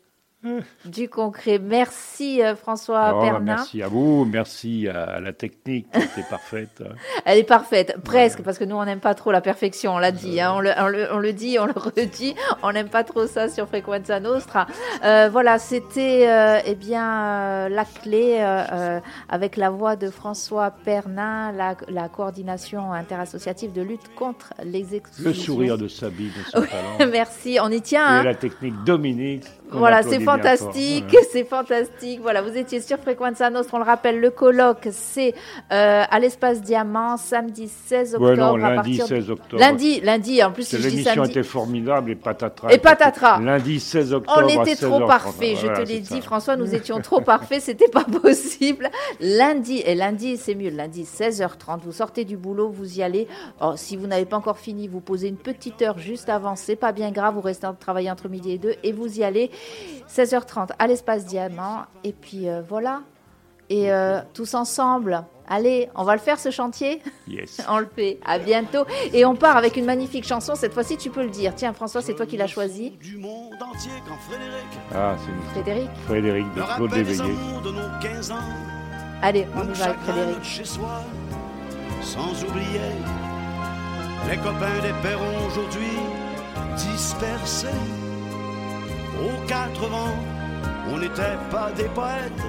du 0.85 1.07
concret. 1.07 1.59
Merci 1.59 2.41
euh, 2.41 2.55
François 2.55 3.11
oh, 3.13 3.39
Merci 3.41 3.83
à 3.83 3.87
vous, 3.87 4.25
merci 4.25 4.87
à 4.87 5.19
la 5.19 5.33
technique 5.33 5.87
qui 5.91 5.99
était 5.99 6.27
parfaite. 6.27 6.83
Elle 7.25 7.37
est 7.37 7.43
parfaite, 7.43 7.97
presque, 8.03 8.41
parce 8.41 8.57
que 8.57 8.63
nous 8.63 8.75
on 8.75 8.85
n'aime 8.85 8.99
pas 8.99 9.13
trop 9.13 9.31
la 9.31 9.41
perfection, 9.41 9.95
on 9.95 9.99
l'a 9.99 10.11
dit, 10.11 10.41
hein. 10.41 10.53
on, 10.55 10.59
le, 10.59 10.71
on, 11.11 11.19
le, 11.19 11.33
dit, 11.33 11.59
on 11.59 11.65
le 11.65 11.73
redit, 11.75 12.35
on 12.63 12.71
n'aime 12.71 12.89
pas 12.89 13.03
trop 13.03 13.27
ça 13.27 13.49
sur 13.49 13.67
Frequenza 13.67 14.19
Nostra. 14.19 14.65
Euh, 15.03 15.29
voilà, 15.31 15.59
c'était 15.59 16.27
euh, 16.27 16.59
eh 16.65 16.75
bien 16.75 17.69
la 17.69 17.85
clé 17.85 18.39
avec 19.29 19.57
la 19.57 19.69
voix 19.69 19.95
de 19.95 20.09
François 20.09 20.71
Pernin, 20.71 21.51
la, 21.51 21.75
la, 21.87 22.09
coordination 22.09 22.91
interassociative 22.93 23.73
de 23.73 23.81
lutte 23.81 24.13
contre 24.15 24.53
les 24.63 24.95
exclusions. 24.95 25.29
Le 25.29 25.33
sourire 25.33 25.77
de 25.77 25.87
Sabine, 25.87 26.31
merci, 27.11 27.59
on 27.61 27.69
y 27.69 27.81
tient. 27.81 28.07
Et 28.07 28.19
hein. 28.19 28.23
la 28.23 28.35
technique 28.35 28.83
Dominique. 28.83 29.45
Voilà, 29.71 30.03
c'est 30.03 30.19
fantastique, 30.19 31.15
c'est 31.31 31.43
fantastique. 31.43 32.19
Voilà, 32.21 32.41
vous 32.41 32.55
étiez 32.57 32.81
sur 32.81 32.97
Frequenza 32.97 33.49
Nostra, 33.49 33.77
on 33.77 33.79
le 33.79 33.85
rappelle, 33.85 34.19
le 34.19 34.29
colloque, 34.29 34.89
c'est 34.91 35.33
euh, 35.71 36.03
à 36.09 36.19
l'espace 36.19 36.61
Diamant, 36.61 37.17
samedi 37.17 37.67
16 37.67 38.15
octobre. 38.15 38.29
Ouais, 38.31 38.35
non, 38.35 38.55
lundi 38.57 38.97
16 38.97 39.29
octobre. 39.31 39.61
Lundi, 39.61 40.01
lundi, 40.01 40.43
en 40.43 40.51
plus, 40.51 40.67
si 40.67 40.77
L'émission 40.77 41.23
était 41.23 41.43
formidable 41.43 42.11
et 42.11 42.15
patatras. 42.15 42.69
Et 42.71 42.77
patatras. 42.77 43.39
Lundi 43.39 43.79
16 43.79 44.13
octobre. 44.13 44.41
On 44.43 44.63
était 44.63 44.75
trop 44.75 45.05
parfait, 45.05 45.55
je 45.55 45.67
te 45.67 45.81
l'ai 45.81 45.99
dit, 45.99 46.21
François, 46.21 46.55
nous 46.55 46.75
étions 46.75 46.99
trop 46.99 47.21
parfaits, 47.21 47.61
c'était 47.61 47.89
pas 47.89 48.03
possible. 48.21 48.89
Lundi, 49.19 49.81
et 49.85 49.95
lundi, 49.95 50.37
c'est 50.37 50.55
mieux, 50.55 50.69
lundi 50.69 51.03
16h30, 51.03 51.79
vous 51.83 51.91
sortez 51.91 52.25
du 52.25 52.37
boulot, 52.37 52.69
vous 52.69 52.99
y 52.99 53.03
allez. 53.03 53.27
Oh, 53.61 53.73
si 53.75 53.95
vous 53.95 54.07
n'avez 54.07 54.25
pas 54.25 54.37
encore 54.37 54.57
fini, 54.57 54.87
vous 54.87 55.01
posez 55.01 55.27
une 55.27 55.37
petite 55.37 55.81
heure 55.81 55.97
juste 55.97 56.29
avant, 56.29 56.55
c'est 56.55 56.75
pas 56.75 56.91
bien 56.91 57.11
grave, 57.11 57.35
vous 57.35 57.41
restez 57.41 57.67
en 57.67 57.73
travailler 57.73 58.11
entre 58.11 58.29
midi 58.29 58.51
et 58.53 58.57
deux 58.57 58.75
et 58.83 58.91
vous 58.91 59.19
y 59.19 59.23
allez. 59.23 59.49
16h30 60.09 60.69
à 60.77 60.87
l'espace 60.87 61.25
Diamant. 61.25 61.85
Et 62.03 62.13
puis 62.13 62.49
euh, 62.49 62.61
voilà. 62.67 63.01
Et 63.69 63.89
euh, 63.91 64.19
tous 64.33 64.53
ensemble, 64.53 65.23
allez, 65.47 65.87
on 65.95 66.03
va 66.03 66.13
le 66.13 66.19
faire 66.19 66.37
ce 66.39 66.51
chantier 66.51 67.01
Yes. 67.27 67.61
on 67.69 67.79
le 67.79 67.87
fait. 67.95 68.19
À 68.25 68.37
bientôt. 68.37 68.83
Et 69.13 69.23
on 69.23 69.33
part 69.35 69.55
avec 69.55 69.77
une 69.77 69.85
magnifique 69.85 70.25
chanson. 70.25 70.55
Cette 70.55 70.73
fois-ci, 70.73 70.97
tu 70.97 71.09
peux 71.09 71.23
le 71.23 71.29
dire. 71.29 71.53
Tiens, 71.55 71.71
François, 71.71 72.01
c'est 72.01 72.13
toi 72.13 72.25
qui 72.25 72.35
l'as 72.35 72.47
choisi. 72.47 72.91
Du 72.99 73.15
monde 73.17 73.53
entier 73.61 73.91
quand 74.05 74.17
Frédéric. 74.29 74.67
Ah, 74.93 75.15
c'est 75.17 75.51
Frédéric. 75.53 75.89
Frédéric 76.05 76.53
de 76.53 76.61
Claude 76.75 76.93
Léveillé. 76.93 77.33
Allez, 79.21 79.47
on 79.55 79.63
y 79.63 79.73
va 79.73 79.85
avec 79.85 79.99
Frédéric. 79.99 80.43
Chez 80.43 80.65
soi, 80.65 81.03
sans 82.01 82.43
oublier 82.43 82.91
les 84.29 84.37
copains 84.37 84.79
des 84.81 84.93
perrons 85.01 85.47
aujourd'hui 85.47 85.97
dispersés 86.75 87.67
aux 89.25 89.47
quatre 89.47 89.87
vents. 89.87 90.17
On 90.91 90.97
n'était 90.97 91.37
pas 91.49 91.71
des 91.71 91.89
poètes, 91.89 92.45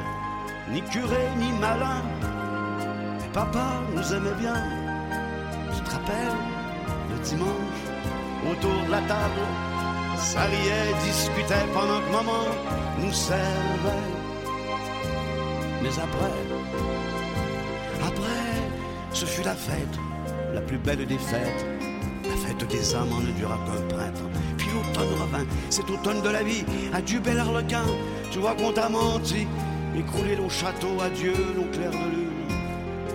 ni 0.70 0.82
curés, 0.82 1.30
ni 1.38 1.52
malins. 1.60 2.02
Mais 3.20 3.28
papa 3.32 3.66
nous 3.94 4.14
aimait 4.14 4.38
bien. 4.40 4.60
Tu 5.74 5.80
te 5.82 5.90
rappelles, 5.90 6.42
le 7.10 7.18
dimanche, 7.22 7.82
autour 8.50 8.84
de 8.86 8.90
la 8.90 9.02
table, 9.02 9.44
ça 10.16 10.42
riait, 10.42 10.94
discutait 11.04 11.66
pendant 11.72 12.00
que 12.00 12.12
maman 12.12 12.44
nous 12.98 13.12
servait. 13.12 14.08
Mais 15.82 15.94
après, 16.06 16.38
après, 18.06 18.42
ce 19.12 19.26
fut 19.26 19.42
la 19.42 19.54
fête, 19.54 19.98
la 20.54 20.60
plus 20.60 20.78
belle 20.78 21.06
des 21.06 21.18
fêtes. 21.18 21.66
La 22.24 22.36
fête 22.36 22.68
des 22.68 22.94
âmes 22.94 23.12
en 23.12 23.20
ne 23.20 23.32
dura 23.32 23.58
qu'un 23.66 23.94
prêtre 23.94 24.21
l'automne 24.82 25.20
revint, 25.20 25.46
automne 25.92 26.22
de 26.22 26.28
la 26.28 26.42
vie. 26.42 26.64
Adieu 26.92 27.20
bel 27.20 27.38
arlequin, 27.38 27.84
tu 28.30 28.38
vois 28.38 28.54
qu'on 28.54 28.72
t'a 28.72 28.88
menti. 28.88 29.46
Écrouler 29.96 30.36
nos 30.36 30.48
châteaux, 30.48 31.00
adieu 31.00 31.34
nos 31.56 31.70
clairs 31.70 31.90
de 31.90 31.96
lune. 31.96 32.32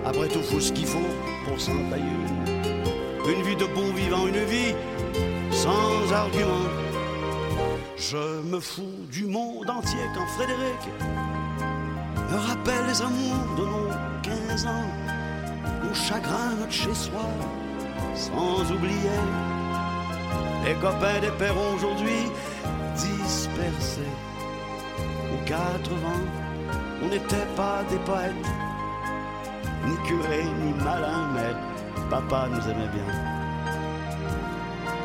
Après 0.05 0.27
tout, 0.27 0.41
faut 0.41 0.59
ce 0.59 0.71
qu'il 0.71 0.85
faut 0.85 0.99
pour 1.45 1.59
s'en 1.59 1.71
une. 1.71 3.31
Une 3.31 3.43
vie 3.43 3.55
de 3.55 3.65
bon 3.65 3.91
vivant, 3.93 4.27
une 4.27 4.43
vie 4.45 4.73
sans 5.51 6.13
argument. 6.13 6.69
Je 7.97 8.41
me 8.43 8.59
fous 8.59 9.05
du 9.11 9.25
monde 9.25 9.69
entier 9.69 9.99
quand 10.15 10.25
Frédéric 10.37 10.81
me 12.31 12.37
rappelle 12.37 12.85
les 12.87 13.01
amours 13.01 13.55
de 13.57 13.65
nos 13.65 13.89
15 14.21 14.65
ans, 14.67 14.87
nos 15.83 15.93
chagrins, 15.93 16.55
notre 16.59 16.71
chez-soi, 16.71 17.21
sans 18.15 18.71
oublier 18.71 19.19
les 20.67 20.75
copains 20.75 21.19
des 21.21 21.31
perrons 21.39 21.75
aujourd'hui 21.75 22.23
dispersés 22.95 24.13
aux 25.33 25.45
quatre 25.45 25.91
vents. 26.03 26.27
On 27.01 27.07
n'était 27.07 27.49
pas 27.55 27.83
des 27.89 27.99
poètes, 27.99 28.49
ni 29.85 29.95
curés, 30.07 30.49
ni 30.61 30.73
malins, 30.83 31.29
mais 31.35 31.53
papa 32.09 32.47
nous 32.51 32.63
aimait 32.69 32.91
bien. 32.97 33.11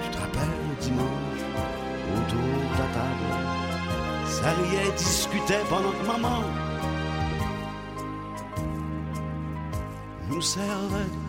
Tu 0.02 0.10
te 0.10 0.18
rappelles 0.18 0.56
le 0.68 0.76
dimanche, 0.80 1.42
autour 2.16 2.54
de 2.72 2.78
la 2.82 2.88
table, 2.98 3.28
ça 4.26 4.50
riait, 4.58 4.92
discutait 4.96 5.64
pendant 5.68 5.92
que 5.92 6.06
maman 6.06 6.42
nous 10.28 10.40
servait. 10.40 11.21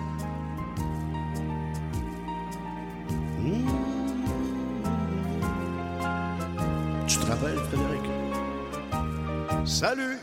Salut 9.83 10.17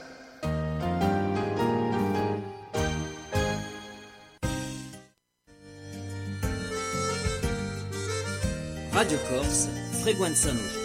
Radio 8.95 9.19
Corse, 9.29 9.69
Fréquenza 10.03 10.51
Nostra. 10.55 10.80